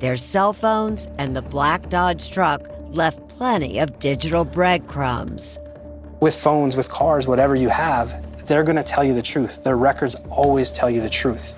Their 0.00 0.16
cell 0.16 0.52
phones 0.52 1.06
and 1.16 1.36
the 1.36 1.42
black 1.42 1.88
Dodge 1.88 2.32
truck 2.32 2.68
left 2.88 3.28
plenty 3.28 3.78
of 3.78 4.00
digital 4.00 4.44
breadcrumbs. 4.44 5.60
With 6.18 6.34
phones, 6.34 6.74
with 6.74 6.90
cars, 6.90 7.28
whatever 7.28 7.54
you 7.54 7.68
have, 7.68 8.26
they're 8.48 8.64
going 8.64 8.74
to 8.78 8.82
tell 8.82 9.04
you 9.04 9.14
the 9.14 9.22
truth. 9.22 9.62
Their 9.62 9.76
records 9.76 10.16
always 10.28 10.72
tell 10.72 10.90
you 10.90 11.00
the 11.00 11.08
truth. 11.08 11.54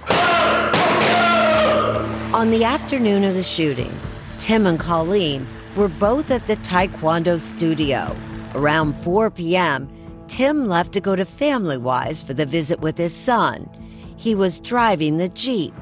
On 2.35 2.49
the 2.49 2.65
afternoon 2.65 3.25
of 3.25 3.35
the 3.35 3.43
shooting, 3.43 3.93
Tim 4.39 4.67
and 4.67 4.81
Colleen 4.81 5.47
were 5.77 5.89
both 5.89 6.31
at 6.31 6.47
the 6.47 6.57
Taekwondo 6.57 7.39
studio. 7.39 8.17
Around 8.55 8.95
4 8.95 9.31
p.m., 9.31 9.87
Tim 10.29 10.67
left 10.67 10.93
to 10.93 11.01
go 11.03 11.15
to 11.15 11.27
FamilyWise 11.27 12.25
for 12.25 12.33
the 12.33 12.47
visit 12.47 12.81
with 12.81 12.97
his 12.97 13.15
son. 13.15 13.69
He 14.17 14.35
was 14.35 14.61
driving 14.61 15.19
the 15.19 15.29
Jeep. 15.29 15.75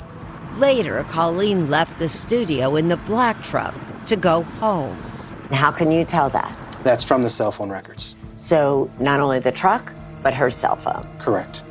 Later, 0.57 1.05
Colleen 1.09 1.71
left 1.71 2.01
the 2.01 2.09
studio 2.09 2.75
in 2.75 2.89
the 2.89 2.97
black 2.97 3.41
truck 3.45 3.77
to 4.07 4.17
go 4.17 4.43
home. 4.43 4.97
How 5.53 5.71
can 5.71 5.93
you 5.93 6.03
tell 6.03 6.31
that? 6.31 6.79
That's 6.83 7.05
from 7.05 7.23
the 7.23 7.31
cell 7.31 7.53
phone 7.53 7.71
records. 7.71 8.17
So, 8.35 8.91
not 8.99 9.21
only 9.21 9.39
the 9.39 9.53
truck, 9.53 9.93
but 10.21 10.35
her 10.35 10.51
cell 10.51 10.75
phone. 10.75 11.07
Correct. 11.21 11.63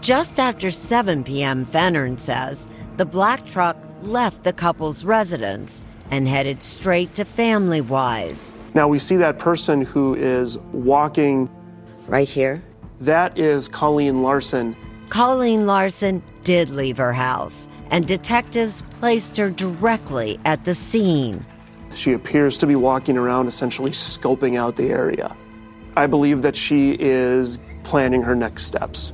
Just 0.00 0.40
after 0.40 0.72
7 0.72 1.22
p.m., 1.22 1.64
Fenner 1.64 2.18
says, 2.18 2.66
the 2.96 3.04
black 3.04 3.46
truck 3.46 3.76
left 4.06 4.44
the 4.44 4.52
couple's 4.52 5.04
residence 5.04 5.82
and 6.10 6.28
headed 6.28 6.62
straight 6.62 7.14
to 7.14 7.24
FamilyWise. 7.24 8.54
Now 8.74 8.88
we 8.88 8.98
see 8.98 9.16
that 9.16 9.38
person 9.38 9.82
who 9.82 10.14
is 10.14 10.58
walking 10.72 11.48
Right 12.06 12.28
here? 12.28 12.62
That 13.00 13.38
is 13.38 13.66
Colleen 13.68 14.22
Larson. 14.22 14.76
Colleen 15.08 15.66
Larson 15.66 16.22
did 16.42 16.68
leave 16.68 16.98
her 16.98 17.12
house, 17.12 17.68
and 17.90 18.06
detectives 18.06 18.82
placed 19.00 19.36
her 19.38 19.48
directly 19.48 20.38
at 20.44 20.64
the 20.64 20.74
scene. 20.74 21.44
She 21.94 22.12
appears 22.12 22.58
to 22.58 22.66
be 22.66 22.76
walking 22.76 23.16
around, 23.16 23.46
essentially 23.46 23.92
scoping 23.92 24.58
out 24.58 24.74
the 24.74 24.90
area. 24.90 25.34
I 25.96 26.06
believe 26.06 26.42
that 26.42 26.56
she 26.56 26.96
is 26.98 27.58
planning 27.84 28.20
her 28.20 28.34
next 28.34 28.64
steps. 28.64 29.12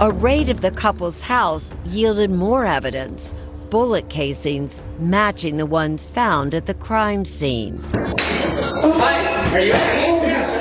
A 0.00 0.10
raid 0.10 0.48
of 0.48 0.60
the 0.60 0.72
couple's 0.72 1.22
house 1.22 1.70
yielded 1.84 2.30
more 2.30 2.64
evidence 2.64 3.32
bullet 3.70 4.08
casings 4.08 4.80
matching 4.98 5.56
the 5.56 5.66
ones 5.66 6.04
found 6.04 6.54
at 6.54 6.66
the 6.66 6.74
crime 6.74 7.24
scene. 7.24 7.80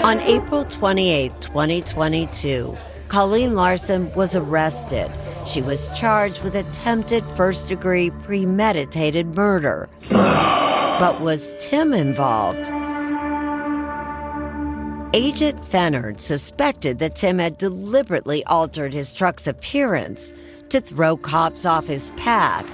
On 0.04 0.20
April 0.20 0.64
28, 0.66 1.42
2022, 1.42 2.78
Colleen 3.08 3.56
Larson 3.56 4.14
was 4.14 4.36
arrested. 4.36 5.12
She 5.48 5.64
was 5.64 5.90
charged 5.98 6.44
with 6.44 6.56
attempted 6.56 7.24
first 7.36 7.70
degree 7.70 8.12
premeditated 8.12 9.36
murder. 9.36 9.90
But 11.00 11.22
was 11.22 11.56
Tim 11.60 11.94
involved? 11.94 12.72
Agent 15.16 15.64
Fenner 15.64 16.18
suspected 16.18 16.98
that 16.98 17.14
Tim 17.14 17.38
had 17.38 17.60
deliberately 17.60 18.44
altered 18.46 18.96
his 18.96 19.14
truck's 19.14 19.46
appearance 19.46 20.34
to 20.70 20.82
throw 20.82 21.18
cops 21.18 21.68
off 21.68 21.86
his 21.86 22.10
path. 22.18 22.66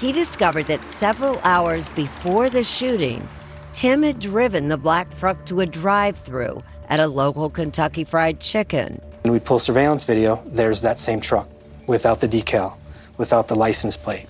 He 0.00 0.10
discovered 0.10 0.66
that 0.66 0.88
several 0.88 1.38
hours 1.44 1.88
before 1.90 2.50
the 2.50 2.64
shooting, 2.64 3.28
Tim 3.72 4.02
had 4.02 4.18
driven 4.18 4.66
the 4.66 4.76
black 4.76 5.16
truck 5.16 5.46
to 5.46 5.60
a 5.60 5.66
drive 5.66 6.16
through 6.16 6.60
at 6.88 6.98
a 6.98 7.06
local 7.06 7.48
Kentucky 7.48 8.02
Fried 8.02 8.40
Chicken. 8.40 9.00
When 9.22 9.32
we 9.32 9.38
pull 9.38 9.60
surveillance 9.60 10.02
video, 10.02 10.42
there's 10.44 10.80
that 10.80 10.98
same 10.98 11.20
truck 11.20 11.48
without 11.86 12.20
the 12.20 12.28
decal, 12.28 12.76
without 13.16 13.46
the 13.46 13.54
license 13.54 13.96
plate. 13.96 14.26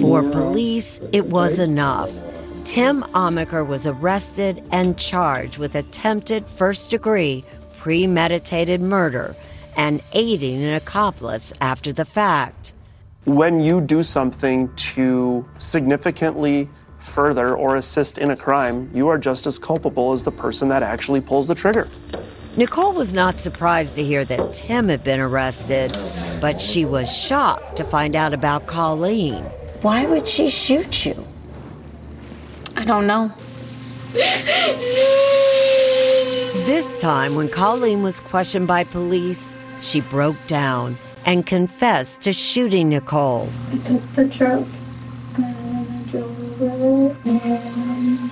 For 0.00 0.22
police, 0.22 1.02
it 1.12 1.26
was 1.26 1.58
enough. 1.58 2.10
Tim 2.64 3.02
Amaker 3.14 3.66
was 3.66 3.86
arrested 3.86 4.62
and 4.72 4.98
charged 4.98 5.58
with 5.58 5.74
attempted 5.74 6.46
first 6.48 6.90
degree 6.90 7.44
premeditated 7.78 8.82
murder 8.82 9.34
and 9.76 10.02
aiding 10.12 10.62
an 10.64 10.74
accomplice 10.74 11.52
after 11.60 11.92
the 11.92 12.04
fact. 12.04 12.72
When 13.24 13.60
you 13.60 13.80
do 13.80 14.02
something 14.02 14.74
to 14.74 15.48
significantly 15.58 16.68
further 16.98 17.56
or 17.56 17.76
assist 17.76 18.18
in 18.18 18.30
a 18.30 18.36
crime, 18.36 18.90
you 18.92 19.08
are 19.08 19.18
just 19.18 19.46
as 19.46 19.58
culpable 19.58 20.12
as 20.12 20.24
the 20.24 20.32
person 20.32 20.68
that 20.68 20.82
actually 20.82 21.20
pulls 21.20 21.48
the 21.48 21.54
trigger. 21.54 21.88
Nicole 22.56 22.92
was 22.92 23.14
not 23.14 23.40
surprised 23.40 23.94
to 23.94 24.02
hear 24.02 24.24
that 24.24 24.52
Tim 24.52 24.88
had 24.88 25.04
been 25.04 25.20
arrested, 25.20 25.92
but 26.40 26.60
she 26.60 26.84
was 26.84 27.10
shocked 27.10 27.76
to 27.76 27.84
find 27.84 28.16
out 28.16 28.34
about 28.34 28.66
Colleen. 28.66 29.44
Why 29.80 30.06
would 30.06 30.26
she 30.26 30.48
shoot 30.48 31.06
you? 31.06 31.24
I 32.78 32.84
don't 32.84 33.08
know. 33.08 33.32
This 36.64 36.96
time, 36.98 37.34
when 37.34 37.48
Colleen 37.48 38.04
was 38.04 38.20
questioned 38.20 38.68
by 38.68 38.84
police, 38.84 39.56
she 39.80 40.00
broke 40.00 40.36
down 40.46 40.96
and 41.24 41.44
confessed 41.44 42.22
to 42.22 42.32
shooting 42.32 42.90
Nicole. 42.90 43.50
I 43.50 43.78
took 43.88 44.02
the 44.14 44.28
truck 44.38 44.64
and 45.38 46.08
drove 46.12 47.16
and. 47.26 48.30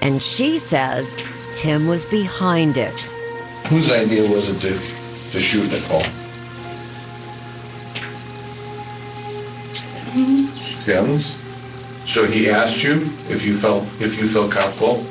And 0.00 0.20
she 0.20 0.58
says 0.58 1.16
Tim 1.52 1.86
was 1.86 2.06
behind 2.06 2.76
it. 2.76 3.14
Whose 3.68 3.88
idea 3.88 4.22
was 4.22 4.48
it 4.48 4.58
to, 4.62 4.80
to 5.30 5.40
shoot 5.52 5.70
Nicole? 5.70 6.02
Tim's. 10.86 11.39
So 12.14 12.26
he 12.26 12.50
asked 12.50 12.82
you 12.82 13.06
if 13.28 13.42
you 13.42 13.60
felt 13.60 13.84
if 14.00 14.12
you 14.18 14.32
felt 14.32 14.52
comfortable, 14.52 15.06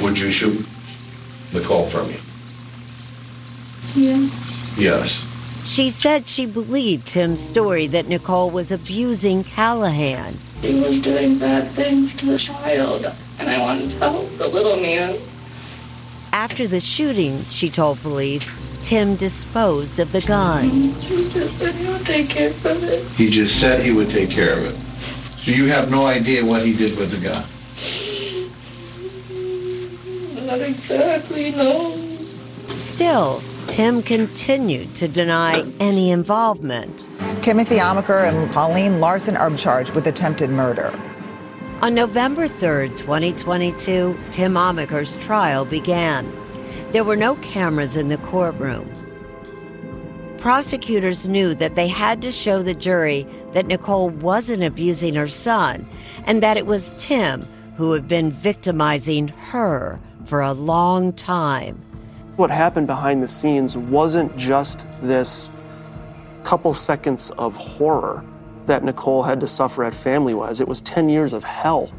would 0.00 0.16
you 0.16 0.30
shoot 0.38 0.66
Nicole 1.54 1.90
from 1.90 2.10
you? 2.10 2.20
Yeah. 3.96 4.28
Yes. 4.78 5.08
She 5.64 5.90
said 5.90 6.28
she 6.28 6.46
believed 6.46 7.08
Tim's 7.08 7.40
story 7.40 7.86
that 7.88 8.06
Nicole 8.06 8.50
was 8.50 8.70
abusing 8.70 9.44
Callahan. 9.44 10.38
He 10.60 10.74
was 10.74 11.02
doing 11.02 11.38
bad 11.38 11.74
things 11.74 12.10
to 12.20 12.26
the 12.26 12.38
child, 12.46 13.04
and 13.38 13.50
I 13.50 13.58
wanted 13.58 13.90
to 13.90 13.98
help 13.98 14.28
the 14.38 14.46
little 14.46 14.76
man. 14.80 15.18
After 16.32 16.66
the 16.66 16.80
shooting, 16.80 17.46
she 17.48 17.70
told 17.70 18.00
police, 18.02 18.52
Tim 18.82 19.16
disposed 19.16 19.98
of 19.98 20.12
the 20.12 20.20
gun. 20.20 20.94
He 21.00 21.30
just 21.32 21.58
said 21.58 21.74
he 21.74 21.86
would 21.86 22.06
take 22.06 22.28
care 22.28 22.50
of 22.50 22.82
it. 22.84 23.10
He 23.16 23.30
just 23.30 23.58
said 23.60 23.84
he 23.84 23.90
would 23.90 24.10
take 24.10 24.30
care 24.30 24.58
of 24.58 24.74
it. 24.74 24.85
So 25.46 25.52
you 25.52 25.68
have 25.68 25.90
no 25.90 26.08
idea 26.08 26.44
what 26.44 26.66
he 26.66 26.72
did 26.72 26.98
with 26.98 27.12
the 27.12 27.18
gun. 27.18 27.48
Not 30.44 30.60
exactly, 30.60 31.52
no. 31.52 32.72
Still, 32.72 33.44
Tim 33.68 34.02
continued 34.02 34.96
to 34.96 35.06
deny 35.06 35.62
any 35.78 36.10
involvement. 36.10 37.08
Timothy 37.42 37.76
Amaker 37.76 38.28
and 38.28 38.50
Colleen 38.50 38.98
Larson 38.98 39.36
are 39.36 39.56
charged 39.56 39.94
with 39.94 40.08
attempted 40.08 40.50
murder. 40.50 40.92
On 41.80 41.94
November 41.94 42.48
3rd, 42.48 42.96
2022, 42.96 44.18
Tim 44.32 44.54
Amaker's 44.54 45.16
trial 45.18 45.64
began. 45.64 46.28
There 46.90 47.04
were 47.04 47.14
no 47.14 47.36
cameras 47.36 47.96
in 47.96 48.08
the 48.08 48.18
courtroom. 48.18 48.90
Prosecutors 50.46 51.26
knew 51.26 51.56
that 51.56 51.74
they 51.74 51.88
had 51.88 52.22
to 52.22 52.30
show 52.30 52.62
the 52.62 52.72
jury 52.72 53.26
that 53.52 53.66
Nicole 53.66 54.10
wasn't 54.10 54.62
abusing 54.62 55.16
her 55.16 55.26
son 55.26 55.84
and 56.24 56.40
that 56.40 56.56
it 56.56 56.66
was 56.66 56.94
Tim 56.98 57.44
who 57.76 57.90
had 57.90 58.06
been 58.06 58.30
victimizing 58.30 59.26
her 59.26 59.98
for 60.24 60.40
a 60.40 60.52
long 60.52 61.12
time. 61.14 61.82
What 62.36 62.52
happened 62.52 62.86
behind 62.86 63.24
the 63.24 63.26
scenes 63.26 63.76
wasn't 63.76 64.36
just 64.36 64.86
this 65.02 65.50
couple 66.44 66.74
seconds 66.74 67.32
of 67.38 67.56
horror 67.56 68.24
that 68.66 68.84
Nicole 68.84 69.24
had 69.24 69.40
to 69.40 69.48
suffer 69.48 69.82
at 69.82 69.94
FamilyWise. 69.94 70.60
It 70.60 70.68
was 70.68 70.80
10 70.82 71.08
years 71.08 71.32
of 71.32 71.42
hell 71.42 71.90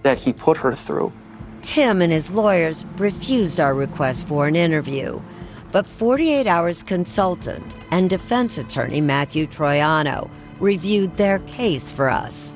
that 0.00 0.16
he 0.16 0.32
put 0.32 0.56
her 0.56 0.74
through. 0.74 1.12
Tim 1.60 2.00
and 2.00 2.10
his 2.10 2.30
lawyers 2.30 2.86
refused 2.96 3.60
our 3.60 3.74
request 3.74 4.26
for 4.28 4.46
an 4.46 4.56
interview, 4.56 5.20
but 5.72 5.86
48 5.86 6.46
Hours 6.46 6.82
consultant 6.82 7.74
and 7.90 8.08
defense 8.08 8.58
attorney 8.58 9.00
Matthew 9.00 9.46
Troiano 9.46 10.30
reviewed 10.60 11.16
their 11.16 11.40
case 11.40 11.90
for 11.90 12.08
us. 12.08 12.54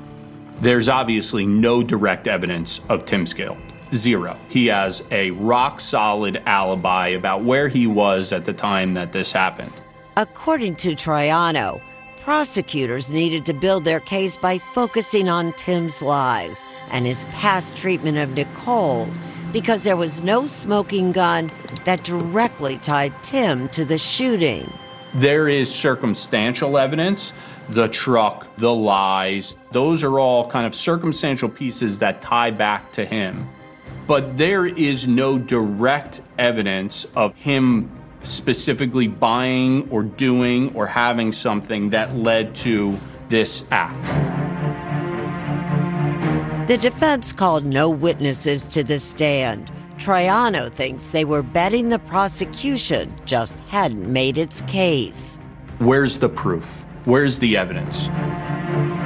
There's 0.61 0.87
obviously 0.87 1.45
no 1.45 1.83
direct 1.83 2.27
evidence 2.27 2.79
of 2.89 3.05
Tim's 3.05 3.33
guilt. 3.33 3.57
Zero. 3.93 4.37
He 4.49 4.67
has 4.67 5.03
a 5.11 5.31
rock 5.31 5.79
solid 5.79 6.41
alibi 6.45 7.09
about 7.09 7.43
where 7.43 7.67
he 7.67 7.87
was 7.87 8.33
at 8.33 8.45
the 8.45 8.53
time 8.53 8.93
that 8.93 9.13
this 9.13 9.31
happened. 9.31 9.73
According 10.15 10.75
to 10.77 10.95
Troiano, 10.95 11.81
prosecutors 12.21 13.09
needed 13.09 13.45
to 13.45 13.53
build 13.53 13.85
their 13.85 13.99
case 13.99 14.35
by 14.35 14.57
focusing 14.57 15.29
on 15.29 15.53
Tim's 15.53 16.01
lies 16.01 16.63
and 16.91 17.05
his 17.05 17.23
past 17.25 17.77
treatment 17.77 18.17
of 18.17 18.31
Nicole 18.31 19.07
because 19.51 19.83
there 19.83 19.97
was 19.97 20.21
no 20.21 20.47
smoking 20.47 21.11
gun 21.11 21.51
that 21.85 22.03
directly 22.03 22.77
tied 22.77 23.13
Tim 23.23 23.69
to 23.69 23.85
the 23.85 23.97
shooting. 23.97 24.71
There 25.13 25.47
is 25.47 25.73
circumstantial 25.73 26.77
evidence, 26.77 27.33
the 27.69 27.87
truck, 27.87 28.55
the 28.57 28.73
lies, 28.73 29.57
those 29.71 30.03
are 30.03 30.19
all 30.19 30.49
kind 30.49 30.65
of 30.65 30.75
circumstantial 30.75 31.49
pieces 31.49 31.99
that 31.99 32.21
tie 32.21 32.51
back 32.51 32.91
to 32.93 33.05
him. 33.05 33.47
But 34.05 34.37
there 34.37 34.65
is 34.65 35.07
no 35.07 35.37
direct 35.37 36.21
evidence 36.37 37.05
of 37.15 37.35
him 37.35 37.91
specifically 38.23 39.07
buying 39.07 39.89
or 39.89 40.03
doing 40.03 40.73
or 40.75 40.87
having 40.87 41.31
something 41.31 41.89
that 41.89 42.15
led 42.15 42.55
to 42.55 42.97
this 43.29 43.63
act. 43.71 44.26
The 46.67 46.77
defense 46.77 47.31
called 47.31 47.63
no 47.63 47.89
witnesses 47.89 48.65
to 48.65 48.83
the 48.83 48.99
stand. 48.99 49.71
Troiano 49.97 50.69
thinks 50.69 51.11
they 51.11 51.23
were 51.23 51.41
betting 51.41 51.87
the 51.87 51.97
prosecution 51.97 53.15
just 53.23 53.57
hadn't 53.69 54.11
made 54.11 54.37
its 54.37 54.59
case. 54.63 55.39
Where's 55.79 56.17
the 56.17 56.27
proof? 56.27 56.65
Where's 57.05 57.39
the 57.39 57.55
evidence? 57.55 58.09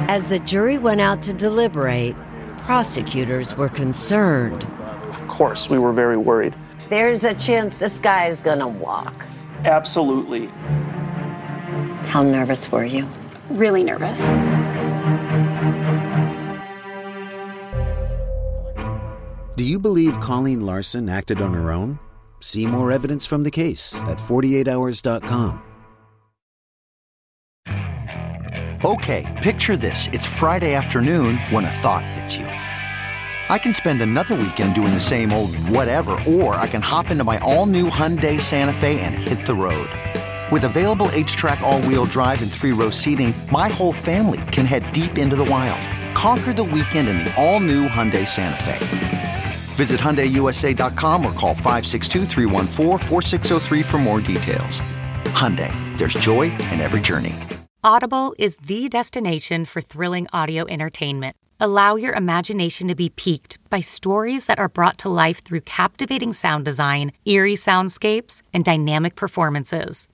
As 0.08 0.28
the 0.28 0.40
jury 0.40 0.76
went 0.76 1.00
out 1.00 1.22
to 1.22 1.32
deliberate, 1.32 2.16
prosecutors 2.58 3.56
were 3.56 3.68
concerned. 3.68 4.64
Of 5.04 5.28
course, 5.28 5.70
we 5.70 5.78
were 5.78 5.92
very 5.92 6.16
worried. 6.16 6.56
There's 6.88 7.22
a 7.22 7.32
chance 7.32 7.78
this 7.78 8.00
guy 8.00 8.26
is 8.26 8.42
gonna 8.42 8.66
walk. 8.66 9.24
Absolutely. 9.64 10.46
How 12.08 12.24
nervous 12.24 12.72
were 12.72 12.84
you? 12.84 13.08
Really 13.50 13.84
nervous. 13.84 14.20
Do 19.62 19.68
you 19.68 19.78
believe 19.78 20.18
Colleen 20.18 20.66
Larson 20.66 21.08
acted 21.08 21.40
on 21.40 21.54
her 21.54 21.70
own? 21.70 22.00
See 22.40 22.66
more 22.66 22.90
evidence 22.90 23.26
from 23.26 23.44
the 23.44 23.50
case 23.52 23.94
at 23.94 24.18
48hours.com. 24.18 25.62
Okay, 28.84 29.38
picture 29.40 29.76
this. 29.76 30.08
It's 30.08 30.26
Friday 30.26 30.74
afternoon 30.74 31.38
when 31.50 31.64
a 31.64 31.70
thought 31.70 32.04
hits 32.04 32.36
you. 32.36 32.46
I 32.46 33.56
can 33.56 33.72
spend 33.72 34.02
another 34.02 34.34
weekend 34.34 34.74
doing 34.74 34.94
the 34.94 34.98
same 34.98 35.32
old 35.32 35.54
whatever, 35.68 36.18
or 36.26 36.56
I 36.56 36.66
can 36.66 36.82
hop 36.82 37.12
into 37.12 37.22
my 37.22 37.38
all-new 37.38 37.88
Hyundai 37.88 38.40
Santa 38.40 38.74
Fe 38.74 39.00
and 39.00 39.14
hit 39.14 39.46
the 39.46 39.54
road. 39.54 39.88
With 40.50 40.64
available 40.64 41.06
HTRAC 41.10 41.60
all-wheel 41.60 42.06
drive 42.06 42.42
and 42.42 42.50
three-row 42.50 42.90
seating, 42.90 43.32
my 43.52 43.68
whole 43.68 43.92
family 43.92 44.40
can 44.50 44.66
head 44.66 44.90
deep 44.90 45.18
into 45.18 45.36
the 45.36 45.44
wild. 45.44 45.88
Conquer 46.16 46.52
the 46.52 46.64
weekend 46.64 47.08
in 47.08 47.18
the 47.18 47.32
all-new 47.40 47.86
Hyundai 47.86 48.26
Santa 48.26 48.60
Fe. 48.64 49.11
Visit 49.72 49.98
HyundaiUSA.com 50.00 51.24
or 51.24 51.32
call 51.32 51.54
562 51.54 52.26
for 53.82 53.98
more 53.98 54.20
details. 54.20 54.80
Hyundai, 55.32 55.72
there's 55.96 56.14
joy 56.14 56.42
in 56.72 56.80
every 56.80 57.00
journey. 57.00 57.34
Audible 57.84 58.34
is 58.38 58.56
the 58.56 58.88
destination 58.88 59.64
for 59.64 59.80
thrilling 59.80 60.28
audio 60.32 60.66
entertainment. 60.68 61.36
Allow 61.58 61.96
your 61.96 62.12
imagination 62.12 62.88
to 62.88 62.94
be 62.94 63.08
piqued 63.08 63.58
by 63.70 63.80
stories 63.80 64.44
that 64.44 64.58
are 64.58 64.68
brought 64.68 64.98
to 64.98 65.08
life 65.08 65.44
through 65.44 65.60
captivating 65.60 66.32
sound 66.32 66.64
design, 66.64 67.12
eerie 67.24 67.54
soundscapes, 67.54 68.42
and 68.52 68.64
dynamic 68.64 69.14
performances. 69.14 70.08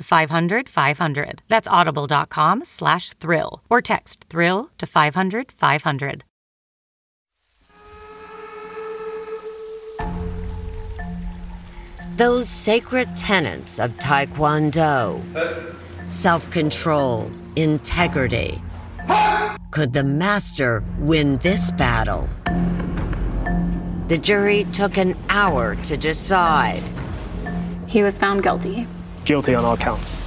to 0.00 0.04
500 0.04 0.68
500. 0.68 1.42
That's 1.48 1.68
audible.com 1.68 2.64
slash 2.64 3.10
thrill 3.10 3.62
or 3.68 3.82
text 3.82 4.24
thrill 4.30 4.70
to 4.78 4.86
500 4.86 5.52
500. 5.52 6.24
Those 12.16 12.48
sacred 12.48 13.14
tenets 13.16 13.78
of 13.78 13.92
Taekwondo 13.92 15.22
self 16.06 16.50
control, 16.50 17.30
integrity. 17.56 18.60
Could 19.70 19.92
the 19.92 20.02
master 20.04 20.82
win 20.98 21.36
this 21.38 21.70
battle? 21.72 22.28
The 24.06 24.18
jury 24.18 24.64
took 24.72 24.96
an 24.96 25.16
hour 25.28 25.76
to 25.76 25.96
decide. 25.96 26.82
He 27.86 28.02
was 28.02 28.18
found 28.18 28.42
guilty. 28.42 28.88
Guilty 29.24 29.54
on 29.54 29.64
all 29.64 29.76
counts. 29.76 30.18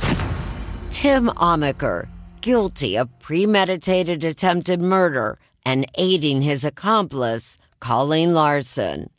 Tim 0.89 1.27
Amaker, 1.29 2.07
guilty 2.41 2.97
of 2.97 3.09
premeditated 3.19 4.23
attempted 4.23 4.81
murder 4.81 5.39
and 5.65 5.85
aiding 5.95 6.41
his 6.41 6.63
accomplice, 6.63 7.57
Colleen 7.79 8.33
Larson. 8.33 9.09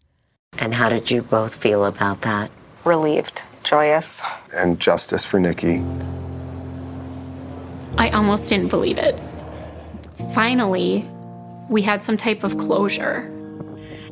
And 0.58 0.74
how 0.74 0.88
did 0.88 1.10
you 1.10 1.22
both 1.22 1.56
feel 1.56 1.84
about 1.84 2.22
that? 2.22 2.50
Relieved, 2.84 3.42
joyous. 3.64 4.22
And 4.54 4.78
justice 4.78 5.24
for 5.24 5.40
Nicki. 5.40 5.82
I 7.98 8.10
almost 8.10 8.48
didn't 8.48 8.68
believe 8.68 8.98
it. 8.98 9.18
Finally, 10.34 11.08
we 11.68 11.82
had 11.82 12.02
some 12.02 12.16
type 12.16 12.44
of 12.44 12.56
closure. 12.58 13.30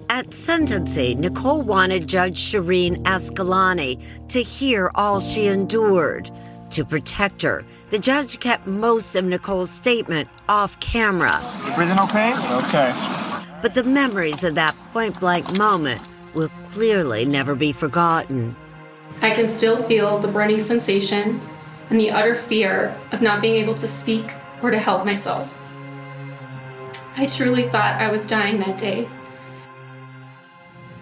At 0.09 0.33
sentencing, 0.35 1.21
Nicole 1.21 1.63
wanted 1.63 2.07
Judge 2.07 2.39
Shereen 2.39 3.03
Askalani 3.05 4.03
to 4.29 4.43
hear 4.43 4.91
all 4.95 5.21
she 5.21 5.47
endured. 5.47 6.31
To 6.71 6.85
protect 6.85 7.43
her, 7.43 7.65
the 7.91 7.99
judge 7.99 8.41
kept 8.41 8.67
most 8.67 9.15
of 9.15 9.25
Nicole's 9.25 9.71
statement 9.71 10.29
off 10.49 10.79
camera. 10.81 11.33
You 11.67 11.75
breathing 11.75 11.99
okay? 11.99 12.35
Okay. 12.65 12.93
But 13.61 13.75
the 13.75 13.85
memories 13.85 14.45
of 14.45 14.55
that 14.55 14.75
point 14.93 15.19
blank 15.21 15.57
moment 15.57 16.01
will 16.35 16.51
clearly 16.73 17.25
never 17.25 17.55
be 17.55 17.73
forgotten. 17.73 18.57
I 19.21 19.31
can 19.31 19.47
still 19.47 19.83
feel 19.83 20.19
the 20.19 20.29
burning 20.29 20.61
sensation 20.61 21.41
and 21.91 22.01
the 22.01 22.11
utter 22.11 22.35
fear 22.35 22.97
of 23.13 23.23
not 23.23 23.43
being 23.43 23.55
able 23.55 23.75
to 23.75 23.87
speak 23.87 24.33
or 24.63 24.71
to 24.71 24.79
help 24.79 25.05
myself. 25.05 25.53
I 27.17 27.27
truly 27.27 27.69
thought 27.69 28.01
I 28.01 28.11
was 28.11 28.27
dying 28.27 28.59
that 28.61 28.79
day. 28.79 29.09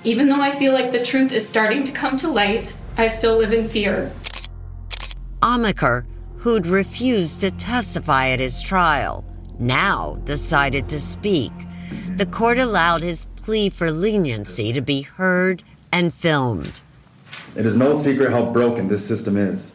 Even 0.03 0.29
though 0.29 0.41
I 0.41 0.51
feel 0.51 0.73
like 0.73 0.93
the 0.93 1.05
truth 1.05 1.31
is 1.31 1.47
starting 1.47 1.85
to 1.85 1.93
come 1.93 2.17
to 2.19 2.29
light, 2.29 2.75
I 2.97 3.09
still 3.09 3.37
live 3.37 3.53
in 3.53 3.69
fear. 3.69 4.11
Amaker, 5.43 6.07
who'd 6.39 6.67
refused 6.67 7.43
to 7.43 7.51
testify 7.51 8.29
at 8.29 8.41
his 8.41 8.63
trial, 8.63 9.25
now 9.59 10.19
decided 10.25 10.89
to 10.89 10.99
speak. 10.99 11.53
The 12.17 12.25
court 12.25 12.59
allowed 12.59 13.03
his 13.03 13.27
plea 13.37 13.69
for 13.69 13.91
leniency 13.91 14.73
to 14.73 14.81
be 14.81 15.03
heard 15.03 15.63
and 15.93 16.15
filmed. 16.15 16.81
It 17.55 17.67
is 17.67 17.77
no 17.77 17.93
secret 17.93 18.31
how 18.33 18.45
broken 18.45 18.89
this 18.89 19.07
system 19.07 19.37
is. 19.37 19.73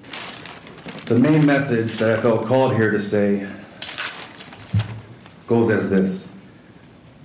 The 1.05 1.19
main 1.19 1.45
message 1.45 1.93
that 1.97 2.17
I 2.17 2.21
felt 2.21 2.47
called 2.47 2.73
here 2.75 2.89
to 2.89 2.97
say 2.97 3.47
goes 5.45 5.69
as 5.69 5.87
this 5.91 6.31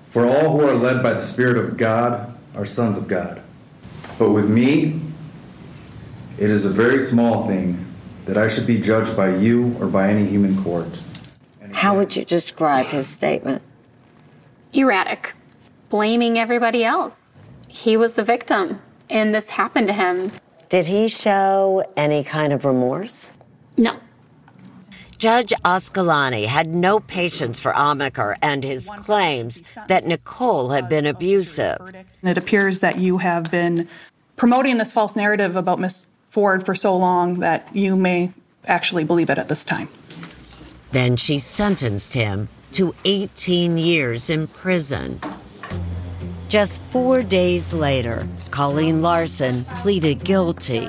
For 0.06 0.26
all 0.26 0.50
who 0.50 0.68
are 0.68 0.74
led 0.74 1.02
by 1.02 1.14
the 1.14 1.22
Spirit 1.22 1.56
of 1.56 1.78
God 1.78 2.36
are 2.54 2.64
sons 2.64 2.96
of 2.96 3.08
God. 3.08 3.42
But 4.18 4.32
with 4.32 4.48
me, 4.48 5.00
it 6.38 6.50
is 6.50 6.64
a 6.64 6.70
very 6.70 7.00
small 7.00 7.46
thing 7.46 7.86
that 8.24 8.36
I 8.36 8.48
should 8.48 8.66
be 8.66 8.78
judged 8.78 9.16
by 9.16 9.34
you 9.34 9.76
or 9.80 9.86
by 9.86 10.08
any 10.08 10.26
human 10.26 10.62
court. 10.62 10.88
How 11.72 11.96
would 11.96 12.16
you 12.16 12.24
describe 12.24 12.86
his 12.86 13.06
statement? 13.06 13.62
Erratic, 14.72 15.34
blaming 15.88 16.38
everybody 16.38 16.84
else. 16.84 17.40
He 17.68 17.96
was 17.96 18.14
the 18.14 18.24
victim, 18.24 18.80
and 19.08 19.34
this 19.34 19.50
happened 19.50 19.86
to 19.86 19.92
him. 19.92 20.32
Did 20.68 20.86
he 20.86 21.08
show 21.08 21.84
any 21.96 22.22
kind 22.22 22.52
of 22.52 22.64
remorse? 22.64 23.30
No. 23.76 23.96
Judge 25.20 25.52
Askalani 25.66 26.46
had 26.46 26.74
no 26.74 26.98
patience 26.98 27.60
for 27.60 27.74
Amaker 27.74 28.36
and 28.40 28.64
his 28.64 28.88
claims 28.88 29.62
that 29.86 30.06
Nicole 30.06 30.70
had 30.70 30.88
been 30.88 31.04
abusive. 31.04 31.76
It 32.22 32.38
appears 32.38 32.80
that 32.80 32.98
you 32.98 33.18
have 33.18 33.50
been 33.50 33.86
promoting 34.36 34.78
this 34.78 34.94
false 34.94 35.14
narrative 35.14 35.56
about 35.56 35.78
Miss 35.78 36.06
Ford 36.30 36.64
for 36.64 36.74
so 36.74 36.96
long 36.96 37.40
that 37.40 37.68
you 37.76 37.98
may 37.98 38.32
actually 38.64 39.04
believe 39.04 39.28
it 39.28 39.36
at 39.36 39.50
this 39.50 39.62
time. 39.62 39.90
Then 40.92 41.18
she 41.18 41.36
sentenced 41.36 42.14
him 42.14 42.48
to 42.72 42.94
18 43.04 43.76
years 43.76 44.30
in 44.30 44.46
prison. 44.46 45.20
Just 46.48 46.80
four 46.84 47.22
days 47.22 47.74
later, 47.74 48.26
Colleen 48.50 49.02
Larson 49.02 49.66
pleaded 49.66 50.24
guilty. 50.24 50.88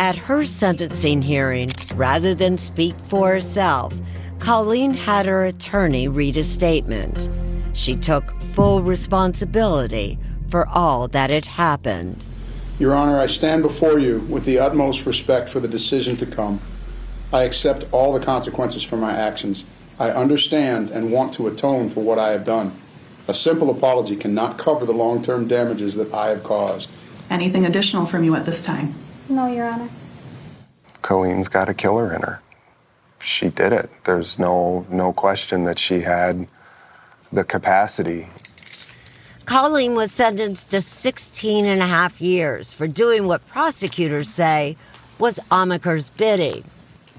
At 0.00 0.16
her 0.16 0.46
sentencing 0.46 1.20
hearing, 1.20 1.70
rather 1.94 2.34
than 2.34 2.56
speak 2.56 2.98
for 3.00 3.28
herself, 3.28 3.92
Colleen 4.38 4.94
had 4.94 5.26
her 5.26 5.44
attorney 5.44 6.08
read 6.08 6.38
a 6.38 6.42
statement. 6.42 7.28
She 7.74 7.96
took 7.96 8.32
full 8.54 8.80
responsibility 8.80 10.18
for 10.48 10.66
all 10.66 11.06
that 11.08 11.28
had 11.28 11.44
happened. 11.44 12.24
Your 12.78 12.94
Honor, 12.94 13.20
I 13.20 13.26
stand 13.26 13.62
before 13.62 13.98
you 13.98 14.20
with 14.20 14.46
the 14.46 14.58
utmost 14.58 15.04
respect 15.04 15.50
for 15.50 15.60
the 15.60 15.68
decision 15.68 16.16
to 16.16 16.24
come. 16.24 16.62
I 17.30 17.42
accept 17.42 17.84
all 17.92 18.14
the 18.14 18.24
consequences 18.24 18.82
for 18.82 18.96
my 18.96 19.12
actions. 19.12 19.66
I 19.98 20.12
understand 20.12 20.88
and 20.88 21.12
want 21.12 21.34
to 21.34 21.46
atone 21.46 21.90
for 21.90 22.00
what 22.00 22.18
I 22.18 22.30
have 22.30 22.46
done. 22.46 22.72
A 23.28 23.34
simple 23.34 23.68
apology 23.68 24.16
cannot 24.16 24.56
cover 24.56 24.86
the 24.86 24.94
long 24.94 25.22
term 25.22 25.46
damages 25.46 25.94
that 25.96 26.14
I 26.14 26.28
have 26.28 26.42
caused. 26.42 26.88
Anything 27.28 27.66
additional 27.66 28.06
from 28.06 28.24
you 28.24 28.34
at 28.34 28.46
this 28.46 28.64
time? 28.64 28.94
No, 29.30 29.46
Your 29.46 29.66
Honor. 29.66 29.88
Colleen's 31.02 31.46
got 31.46 31.68
a 31.68 31.74
killer 31.74 32.12
in 32.12 32.22
her. 32.22 32.42
She 33.22 33.48
did 33.48 33.72
it. 33.72 33.88
There's 34.04 34.38
no 34.38 34.84
no 34.90 35.12
question 35.12 35.64
that 35.64 35.78
she 35.78 36.00
had 36.00 36.48
the 37.32 37.44
capacity. 37.44 38.28
Colleen 39.44 39.94
was 39.94 40.10
sentenced 40.12 40.70
to 40.70 40.80
16 40.80 41.64
and 41.64 41.80
a 41.80 41.86
half 41.86 42.20
years 42.20 42.72
for 42.72 42.88
doing 42.88 43.26
what 43.26 43.46
prosecutors 43.46 44.30
say 44.30 44.76
was 45.18 45.38
Amaker's 45.50 46.10
bidding. 46.10 46.64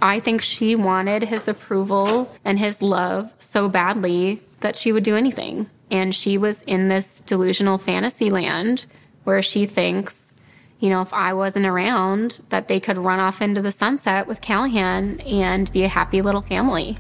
I 0.02 0.20
think 0.20 0.42
she 0.42 0.76
wanted 0.76 1.24
his 1.24 1.48
approval 1.48 2.34
and 2.44 2.60
his 2.60 2.82
love 2.82 3.32
so 3.38 3.70
badly 3.70 4.42
that 4.62 4.76
she 4.76 4.92
would 4.92 5.04
do 5.04 5.16
anything. 5.16 5.70
And 5.90 6.16
she 6.16 6.38
was 6.38 6.64
in 6.64 6.88
this 6.88 7.22
delusional 7.22 7.78
fantasy 7.78 8.30
land 8.30 8.86
where 9.24 9.42
she 9.42 9.66
thinks, 9.66 10.34
you 10.82 10.90
know, 10.90 11.02
if 11.02 11.14
I 11.14 11.32
wasn't 11.34 11.68
around, 11.68 12.42
that 12.50 12.68
they 12.68 12.80
could 12.80 12.98
run 12.98 13.20
off 13.20 13.40
into 13.40 13.62
the 13.62 13.72
sunset 13.72 14.26
with 14.26 14.42
Callahan 14.42 15.20
and 15.22 15.72
be 15.72 15.84
a 15.84 15.88
happy 15.88 16.24
little 16.24 16.42
family. 16.42 16.98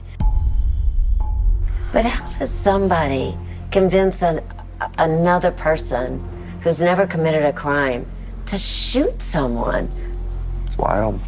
But 1.92 2.06
how 2.06 2.30
does 2.38 2.52
somebody 2.52 3.36
convince 3.72 4.22
an, 4.22 4.42
another 5.00 5.50
person 5.50 6.24
who's 6.62 6.80
never 6.80 7.08
committed 7.08 7.44
a 7.44 7.52
crime 7.52 8.06
to 8.46 8.58
shoot 8.58 9.20
someone? 9.20 9.92
It's 10.68 10.78
wild. 10.78 11.20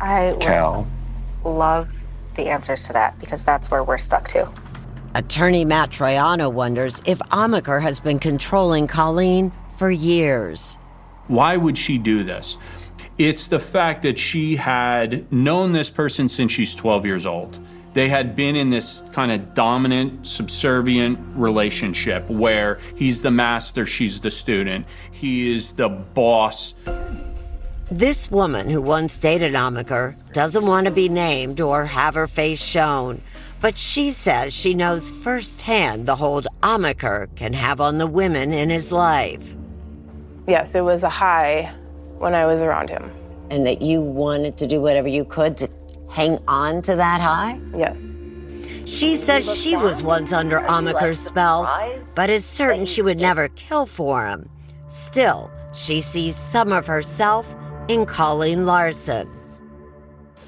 I 0.00 0.36
Cal. 0.40 0.86
love 1.44 2.04
the 2.36 2.46
answers 2.46 2.84
to 2.84 2.92
that 2.92 3.18
because 3.18 3.44
that's 3.44 3.72
where 3.72 3.82
we're 3.82 3.98
stuck 3.98 4.28
too. 4.28 4.46
Attorney 5.16 5.64
Matt 5.64 5.90
Troiano 5.90 6.50
wonders 6.50 7.02
if 7.06 7.18
Amaker 7.32 7.82
has 7.82 7.98
been 7.98 8.20
controlling 8.20 8.86
Colleen 8.86 9.50
for 9.76 9.90
years. 9.90 10.78
Why 11.28 11.56
would 11.56 11.78
she 11.78 11.98
do 11.98 12.24
this? 12.24 12.58
It's 13.18 13.46
the 13.46 13.60
fact 13.60 14.02
that 14.02 14.18
she 14.18 14.56
had 14.56 15.30
known 15.32 15.72
this 15.72 15.90
person 15.90 16.28
since 16.28 16.50
she's 16.52 16.74
12 16.74 17.06
years 17.06 17.26
old. 17.26 17.60
They 17.92 18.08
had 18.08 18.34
been 18.34 18.56
in 18.56 18.70
this 18.70 19.02
kind 19.12 19.30
of 19.30 19.52
dominant, 19.52 20.26
subservient 20.26 21.18
relationship 21.34 22.28
where 22.30 22.78
he's 22.96 23.20
the 23.20 23.30
master, 23.30 23.84
she's 23.84 24.20
the 24.20 24.30
student. 24.30 24.86
He 25.10 25.52
is 25.52 25.72
the 25.74 25.90
boss. 25.90 26.74
This 27.90 28.30
woman 28.30 28.70
who 28.70 28.80
once 28.80 29.18
dated 29.18 29.52
Amaker 29.52 30.16
doesn't 30.32 30.64
want 30.64 30.86
to 30.86 30.90
be 30.90 31.10
named 31.10 31.60
or 31.60 31.84
have 31.84 32.14
her 32.14 32.26
face 32.26 32.62
shown, 32.62 33.20
but 33.60 33.76
she 33.76 34.10
says 34.10 34.54
she 34.54 34.72
knows 34.72 35.10
firsthand 35.10 36.06
the 36.06 36.16
hold 36.16 36.46
Amaker 36.62 37.28
can 37.36 37.52
have 37.52 37.82
on 37.82 37.98
the 37.98 38.06
women 38.06 38.54
in 38.54 38.70
his 38.70 38.90
life. 38.90 39.54
Yes, 40.46 40.74
it 40.74 40.82
was 40.82 41.04
a 41.04 41.08
high 41.08 41.72
when 42.18 42.34
I 42.34 42.46
was 42.46 42.62
around 42.62 42.90
him. 42.90 43.10
And 43.50 43.66
that 43.66 43.82
you 43.82 44.00
wanted 44.00 44.56
to 44.58 44.66
do 44.66 44.80
whatever 44.80 45.08
you 45.08 45.24
could 45.24 45.56
to 45.58 45.68
hang 46.10 46.38
on 46.48 46.82
to 46.82 46.96
that 46.96 47.20
high? 47.20 47.60
Yes. 47.74 48.20
She 48.86 49.14
says 49.14 49.60
she 49.60 49.76
was 49.76 50.02
once 50.02 50.32
under 50.32 50.60
Amaker's 50.60 51.18
spell, 51.18 51.64
but 52.16 52.28
is 52.28 52.44
certain 52.44 52.84
she 52.84 53.02
would 53.02 53.16
never 53.16 53.48
kill 53.48 53.86
for 53.86 54.26
him. 54.26 54.48
Still, 54.88 55.50
she 55.72 56.00
sees 56.00 56.36
some 56.36 56.72
of 56.72 56.86
herself 56.86 57.54
in 57.88 58.04
Colleen 58.04 58.66
Larson. 58.66 59.30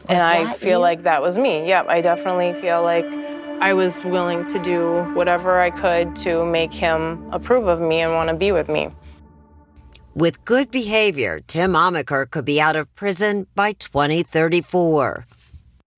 And 0.08 0.20
I 0.20 0.52
feel 0.54 0.80
like 0.80 1.02
that 1.04 1.22
was 1.22 1.38
me. 1.38 1.66
Yep, 1.66 1.86
I 1.88 2.00
definitely 2.00 2.52
feel 2.60 2.82
like 2.82 3.06
I 3.62 3.72
was 3.72 4.04
willing 4.04 4.44
to 4.46 4.58
do 4.58 5.02
whatever 5.14 5.60
I 5.60 5.70
could 5.70 6.14
to 6.16 6.44
make 6.44 6.74
him 6.74 7.26
approve 7.32 7.68
of 7.68 7.80
me 7.80 8.00
and 8.02 8.12
want 8.12 8.28
to 8.28 8.36
be 8.36 8.52
with 8.52 8.68
me. 8.68 8.90
With 10.14 10.44
good 10.44 10.70
behavior, 10.70 11.40
Tim 11.40 11.72
Amaker 11.72 12.30
could 12.30 12.44
be 12.44 12.60
out 12.60 12.76
of 12.76 12.94
prison 12.94 13.48
by 13.56 13.72
2034. 13.72 15.26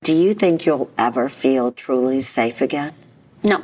Do 0.05 0.15
you 0.15 0.33
think 0.33 0.65
you'll 0.65 0.91
ever 0.97 1.29
feel 1.29 1.71
truly 1.71 2.23
safe 2.23 2.63
again? 2.63 2.95
No. 3.45 3.63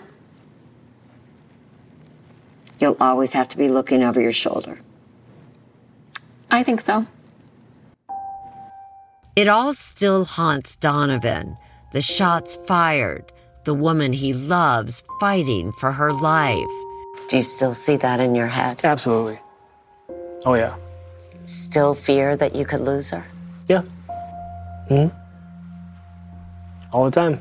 You'll 2.79 2.99
always 3.01 3.33
have 3.33 3.49
to 3.49 3.57
be 3.57 3.69
looking 3.69 4.03
over 4.03 4.21
your 4.21 4.33
shoulder. 4.33 4.81
I 6.51 6.63
think 6.63 6.83
so. 6.83 7.07
It 9.35 9.49
all 9.49 9.73
still 9.73 10.27
haunts 10.27 10.77
Donovan. 10.77 11.57
The 11.95 12.03
shots 12.03 12.57
fired, 12.67 13.33
the 13.65 13.73
woman 13.73 14.13
he 14.13 14.35
loves 14.35 15.03
fighting 15.19 15.73
for 15.73 15.93
her 15.93 16.13
life. 16.13 16.77
Do 17.29 17.39
you 17.39 17.43
still 17.43 17.73
see 17.73 17.97
that 17.97 18.21
in 18.21 18.35
your 18.35 18.49
head? 18.49 18.81
Absolutely. 18.85 19.39
Oh, 20.45 20.55
yeah. 20.55 20.75
Still 21.45 21.95
fear 21.95 22.37
that 22.37 22.55
you 22.55 22.65
could 22.65 22.81
lose 22.81 23.11
her? 23.11 23.25
Yeah. 23.69 23.83
hmm 24.89 25.07
All 26.93 27.05
the 27.05 27.11
time. 27.11 27.41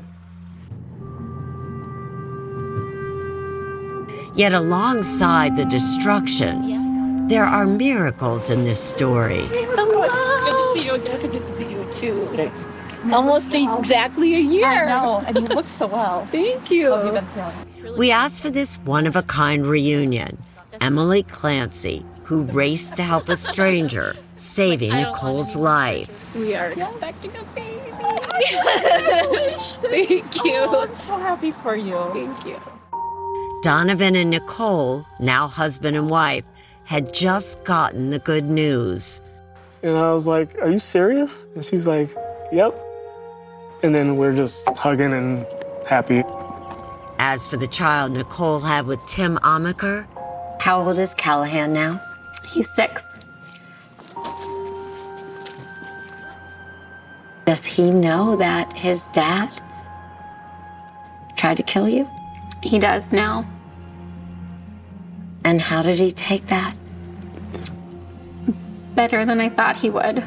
Yet, 4.34 4.54
alongside 4.54 5.56
the 5.56 5.64
destruction, 5.66 7.26
there 7.28 7.44
are 7.44 7.66
miracles 7.66 8.50
in 8.50 8.64
this 8.64 8.82
story. 8.82 9.42
Hello. 9.50 10.08
Good 10.08 10.50
to 10.50 10.80
see 10.80 10.86
you 10.86 10.94
again. 10.94 11.20
Good 11.20 11.32
to 11.32 11.56
see 11.56 11.70
you 11.70 11.84
too. 11.92 12.50
Almost 13.12 13.54
exactly 13.54 14.34
a 14.34 14.38
year. 14.38 14.66
I 14.66 14.86
know, 14.86 15.22
and 15.26 15.36
you 15.36 15.42
look 15.54 15.68
so 15.68 15.86
well. 15.86 16.26
Thank 16.32 16.70
you. 16.70 16.94
How 16.94 17.52
you? 17.76 17.94
We 17.96 18.10
asked 18.10 18.40
for 18.42 18.50
this 18.50 18.76
one 18.84 19.06
of 19.06 19.16
a 19.16 19.22
kind 19.22 19.66
reunion. 19.66 20.38
Emily 20.80 21.24
Clancy, 21.24 22.04
who 22.32 22.44
raced 22.44 22.96
to 22.96 23.02
help 23.02 23.28
a 23.28 23.36
stranger, 23.36 24.16
saving 24.36 24.90
Nicole's 24.90 25.54
life. 25.54 26.34
We 26.34 26.54
are 26.54 26.70
expecting 26.70 27.30
a 27.36 27.44
baby. 27.54 27.90
Congratulations. 27.90 29.76
Thank 29.82 30.34
you. 30.42 30.64
Oh, 30.64 30.86
I'm 30.88 30.94
so 30.94 31.18
happy 31.18 31.50
for 31.50 31.76
you. 31.76 31.98
Thank 32.14 32.46
you. 32.46 32.58
Donovan 33.62 34.16
and 34.16 34.30
Nicole, 34.30 35.04
now 35.20 35.46
husband 35.46 35.94
and 35.94 36.08
wife, 36.08 36.44
had 36.84 37.12
just 37.12 37.64
gotten 37.64 38.08
the 38.08 38.18
good 38.20 38.46
news. 38.46 39.20
And 39.82 39.98
I 39.98 40.14
was 40.14 40.26
like, 40.26 40.58
Are 40.62 40.70
you 40.70 40.78
serious? 40.78 41.46
And 41.54 41.62
she's 41.62 41.86
like, 41.86 42.14
Yep. 42.50 42.74
And 43.82 43.94
then 43.94 44.16
we're 44.16 44.34
just 44.34 44.66
hugging 44.78 45.12
and 45.12 45.46
happy. 45.86 46.22
As 47.18 47.44
for 47.44 47.58
the 47.58 47.68
child 47.68 48.12
Nicole 48.12 48.60
had 48.60 48.86
with 48.86 49.04
Tim 49.06 49.36
Amaker, 49.42 50.06
How 50.60 50.82
old 50.82 50.98
is 50.98 51.12
Callahan 51.12 51.74
now? 51.74 52.00
He's 52.52 52.68
six. 52.70 53.02
Does 57.46 57.64
he 57.64 57.90
know 57.90 58.36
that 58.36 58.72
his 58.74 59.06
dad 59.14 59.50
tried 61.34 61.56
to 61.56 61.62
kill 61.62 61.88
you? 61.88 62.08
He 62.62 62.78
does 62.78 63.12
now. 63.12 63.48
And 65.44 65.60
how 65.60 65.82
did 65.82 65.98
he 65.98 66.12
take 66.12 66.46
that? 66.48 66.74
Better 68.94 69.24
than 69.24 69.40
I 69.40 69.48
thought 69.48 69.76
he 69.76 69.88
would. 69.88 70.22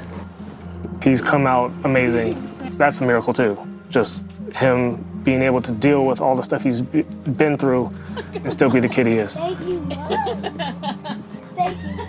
He's 1.04 1.22
come 1.22 1.46
out 1.46 1.72
amazing. 1.84 2.42
That's 2.78 3.02
a 3.02 3.06
miracle, 3.06 3.34
too. 3.34 3.56
Just 3.90 4.26
him 4.56 5.04
being 5.24 5.44
able 5.44 5.62
to 5.62 5.72
deal 5.72 6.06
with 6.06 6.22
all 6.22 6.36
the 6.36 6.44
stuff 6.44 6.64
he's 6.64 6.82
been 6.82 7.56
through 7.58 7.92
and 8.34 8.52
still 8.52 8.70
be 8.70 8.80
the 8.80 8.90
kid 8.90 9.06
he 9.06 9.20
is. 9.20 9.36
Thank 9.36 9.60
you. 9.62 9.86
Thank 11.56 11.78
you. 12.00 12.05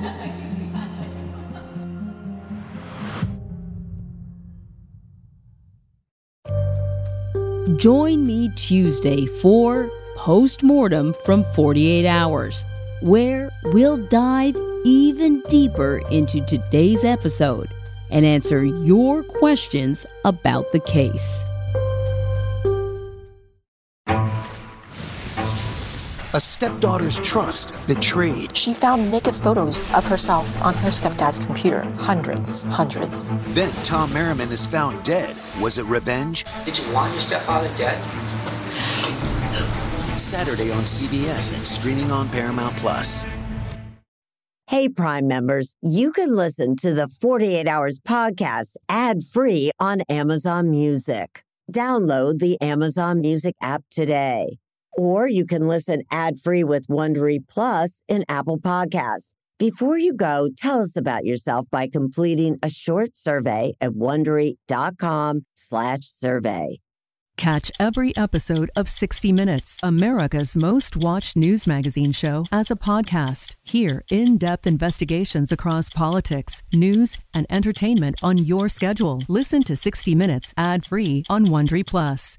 Join 7.75 8.25
me 8.25 8.49
Tuesday 8.51 9.27
for 9.27 9.91
Postmortem 10.14 11.12
from 11.25 11.43
48 11.43 12.07
Hours, 12.07 12.64
where 13.03 13.51
we'll 13.64 13.97
dive 13.97 14.57
even 14.85 15.41
deeper 15.49 16.01
into 16.12 16.45
today's 16.47 17.03
episode 17.03 17.69
and 18.09 18.25
answer 18.25 18.64
your 18.64 19.25
questions 19.25 20.07
about 20.25 20.71
the 20.71 20.79
case. 20.79 21.45
A 26.37 26.41
stepdaughter's 26.41 27.18
trust 27.20 27.72
betrayed. 27.87 28.55
She 28.55 28.74
found 28.74 29.11
naked 29.11 29.34
photos 29.34 29.78
of 29.95 30.07
herself 30.07 30.47
on 30.61 30.74
her 30.74 30.91
stepdad's 30.91 31.39
computer. 31.39 31.80
Hundreds, 31.97 32.64
hundreds. 32.64 33.32
Then 33.55 33.72
Tom 33.84 34.12
Merriman 34.12 34.53
is 34.53 34.66
found 34.66 35.03
dead. 35.03 35.34
Was 35.62 35.78
it 35.78 35.87
revenge? 35.87 36.45
Did 36.66 36.78
you 36.78 36.93
want 36.93 37.12
your 37.12 37.22
stepfather 37.22 37.74
dead? 37.78 37.97
Saturday 40.20 40.70
on 40.72 40.82
CBS 40.82 41.55
and 41.55 41.66
streaming 41.66 42.11
on 42.12 42.28
Paramount 42.28 42.76
Plus. 42.76 43.24
Hey, 44.66 44.91
Prime 44.91 45.26
members, 45.26 45.74
you 45.80 46.12
can 46.12 46.37
listen 46.37 46.76
to 46.82 46.93
the 46.93 47.09
48 47.09 47.66
Hours 47.66 47.99
podcast 47.99 48.76
ad 48.91 49.22
free 49.22 49.70
on 49.80 50.03
Amazon 50.11 50.68
Music. 50.68 51.45
Download 51.72 52.41
the 52.41 52.61
Amazon 52.61 53.22
Music 53.22 53.55
app 53.62 53.84
today. 53.91 54.59
Or 54.97 55.28
you 55.28 55.47
can 55.47 55.68
listen 55.68 56.03
ad 56.11 56.38
free 56.38 56.64
with 56.64 56.88
Wondery 56.88 57.38
Plus 57.49 58.03
in 58.09 58.24
Apple 58.28 58.59
Podcasts. 58.59 59.34
Before 59.59 59.97
you 59.97 60.12
go, 60.12 60.51
tell 60.55 60.80
us 60.80 60.97
about 60.97 61.24
yourself 61.24 61.64
by 61.70 61.88
completing 61.88 62.59
a 62.62 62.68
short 62.68 63.16
survey 63.16 63.72
at 63.80 63.92
wondery.com/slash 63.92 66.01
survey. 66.03 66.78
Catch 67.36 67.70
every 67.78 68.16
episode 68.16 68.70
of 68.76 68.88
60 68.88 69.30
Minutes, 69.30 69.78
America's 69.82 70.57
most 70.57 70.97
watched 70.97 71.36
news 71.36 71.66
magazine 71.66 72.12
show, 72.12 72.47
as 72.51 72.70
a 72.70 72.76
podcast. 72.76 73.55
Hear 73.62 74.03
in 74.11 74.38
depth 74.38 74.66
investigations 74.66 75.53
across 75.53 75.90
politics, 75.90 76.62
news, 76.72 77.16
and 77.34 77.47
entertainment 77.51 78.16
on 78.22 78.38
your 78.38 78.68
schedule. 78.68 79.22
Listen 79.28 79.62
to 79.64 79.76
60 79.76 80.14
Minutes 80.14 80.55
ad 80.57 80.84
free 80.84 81.24
on 81.28 81.47
Wondery 81.47 81.86
Plus. 81.86 82.38